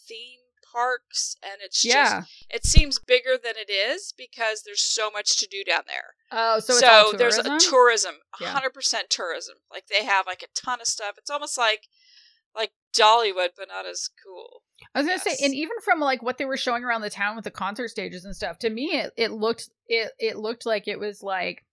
[0.07, 0.40] theme
[0.72, 2.20] parks and it's yeah.
[2.20, 6.14] just it seems bigger than it is because there's so much to do down there.
[6.30, 9.57] Oh, so so there's a tourism, hundred percent tourism.
[9.70, 11.14] Like they have like a ton of stuff.
[11.18, 11.88] It's almost like
[12.55, 14.62] like Dollywood, but not as cool.
[14.94, 15.38] I was gonna yes.
[15.38, 17.88] say, and even from like what they were showing around the town with the concert
[17.88, 21.64] stages and stuff, to me it, it looked it it looked like it was like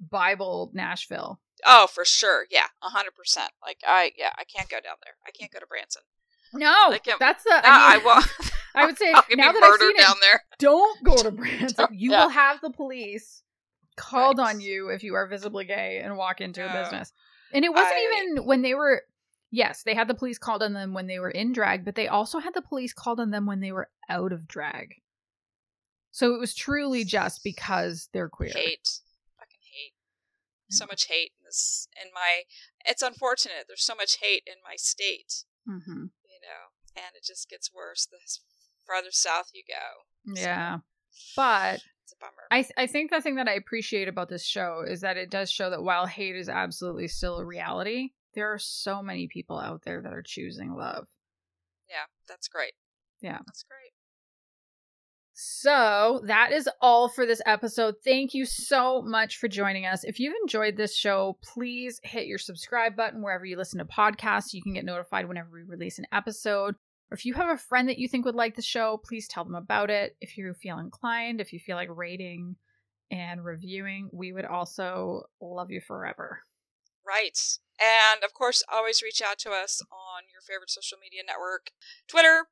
[0.00, 1.40] Bible Nashville.
[1.64, 3.50] Oh, for sure, yeah, hundred percent.
[3.64, 5.14] Like I, yeah, I can't go down there.
[5.26, 6.02] I can't go to Branson.
[6.52, 7.50] No, that's the.
[7.52, 8.26] I, mean, I,
[8.76, 10.42] I would say now that I've seen down it, there.
[10.58, 11.86] don't go to Branson.
[11.92, 12.24] You yeah.
[12.24, 13.42] will have the police
[13.96, 14.54] called right.
[14.54, 17.12] on you if you are visibly gay and walk into a business.
[17.52, 19.02] And it wasn't I, even when they were.
[19.52, 22.08] Yes, they had the police called on them when they were in drag, but they
[22.08, 24.96] also had the police called on them when they were out of drag.
[26.10, 28.50] So it was truly just because they're queer.
[28.54, 28.88] Hate.
[30.76, 31.88] So much hate in this.
[32.02, 32.42] In my,
[32.84, 33.64] it's unfortunate.
[33.66, 35.44] There's so much hate in my state.
[35.68, 36.06] Mm-hmm
[36.36, 38.18] you know, and it just gets worse the
[38.86, 40.34] farther south you go.
[40.40, 40.76] Yeah.
[40.76, 40.82] So,
[41.36, 41.74] but
[42.04, 42.46] it's a bummer.
[42.50, 45.30] I th- I think the thing that I appreciate about this show is that it
[45.30, 49.58] does show that while hate is absolutely still a reality, there are so many people
[49.58, 51.06] out there that are choosing love.
[51.88, 52.72] Yeah, that's great.
[53.20, 53.38] Yeah.
[53.46, 53.85] That's great.
[55.38, 57.96] So that is all for this episode.
[58.02, 60.02] Thank you so much for joining us.
[60.02, 64.54] If you've enjoyed this show, please hit your subscribe button wherever you listen to podcasts.
[64.54, 66.76] You can get notified whenever we release an episode.
[67.10, 69.44] Or if you have a friend that you think would like the show, please tell
[69.44, 70.16] them about it.
[70.22, 72.56] If you feel inclined, if you feel like rating
[73.10, 76.40] and reviewing, we would also love you forever.
[77.06, 77.38] Right.
[77.78, 81.72] And of course, always reach out to us on your favorite social media network
[82.08, 82.46] Twitter,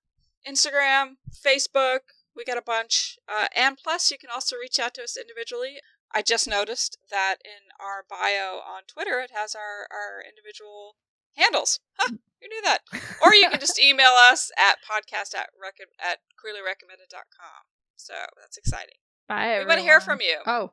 [0.47, 2.01] Instagram, Facebook
[2.37, 3.18] we got a bunch.
[3.28, 5.76] Uh, and plus, you can also reach out to us individually.
[6.14, 10.97] I just noticed that in our bio on Twitter, it has our, our individual
[11.37, 11.80] handles.
[11.99, 12.11] Huh,
[12.41, 12.78] who knew that?
[13.22, 17.64] or you can just email us at podcast at, rec- at queerlyrecommended.com.
[17.97, 18.97] So that's exciting.
[19.28, 19.59] Bye.
[19.61, 20.39] We want to hear from you.
[20.47, 20.72] Oh,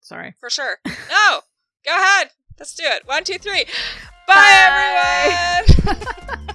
[0.00, 0.34] sorry.
[0.40, 0.78] For sure.
[0.86, 1.40] No,
[1.84, 2.30] go ahead.
[2.58, 3.02] Let's do it.
[3.06, 3.64] One, two, three.
[4.26, 5.64] Bye, Bye.
[5.68, 6.46] everyone.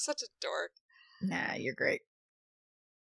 [0.00, 0.72] such a dork.
[1.22, 2.02] Nah, you're great.